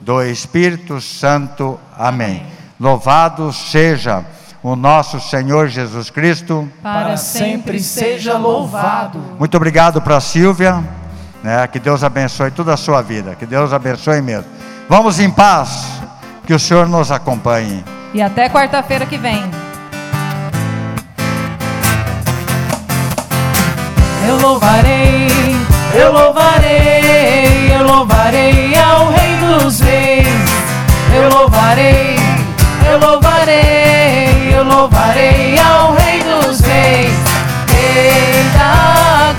do 0.00 0.22
Espírito 0.22 1.00
Santo. 1.00 1.76
Amém. 1.98 2.46
Louvado 2.78 3.52
seja 3.52 4.24
o 4.62 4.76
nosso 4.76 5.20
Senhor 5.20 5.68
Jesus 5.68 6.10
Cristo. 6.10 6.70
Para 6.82 7.16
sempre 7.16 7.80
seja 7.80 8.38
louvado. 8.38 9.18
Muito 9.38 9.56
obrigado 9.56 10.00
para 10.00 10.16
a 10.16 10.20
Silvia. 10.20 10.82
Né? 11.42 11.66
Que 11.66 11.78
Deus 11.80 12.04
abençoe 12.04 12.50
toda 12.50 12.72
a 12.72 12.76
sua 12.76 13.02
vida. 13.02 13.34
Que 13.34 13.44
Deus 13.46 13.72
abençoe 13.72 14.22
mesmo. 14.22 14.46
Vamos 14.88 15.18
em 15.18 15.30
paz. 15.30 16.00
Que 16.46 16.54
o 16.54 16.58
Senhor 16.58 16.88
nos 16.88 17.10
acompanhe. 17.10 17.84
E 18.14 18.20
até 18.20 18.48
quarta-feira 18.48 19.06
que 19.06 19.16
vem. 19.16 19.42
eu 24.32 24.36
louvarei, 24.36 25.28
Eu 25.94 26.12
louvarei, 26.12 27.74
eu 27.74 27.86
louvarei 27.86 28.74
ao 28.78 29.10
Rei 29.10 29.36
dos 29.36 29.80
Reis. 29.80 30.26
Eu 31.14 31.28
louvarei, 31.28 32.16
eu 32.90 32.98
louvarei, 32.98 33.81
eu 34.62 34.68
louvarei 34.68 35.58
ao 35.58 35.92
Rei 35.94 36.22
dos 36.22 36.60
Reis, 36.60 37.18
Rei 37.68 38.44
da 38.56 39.31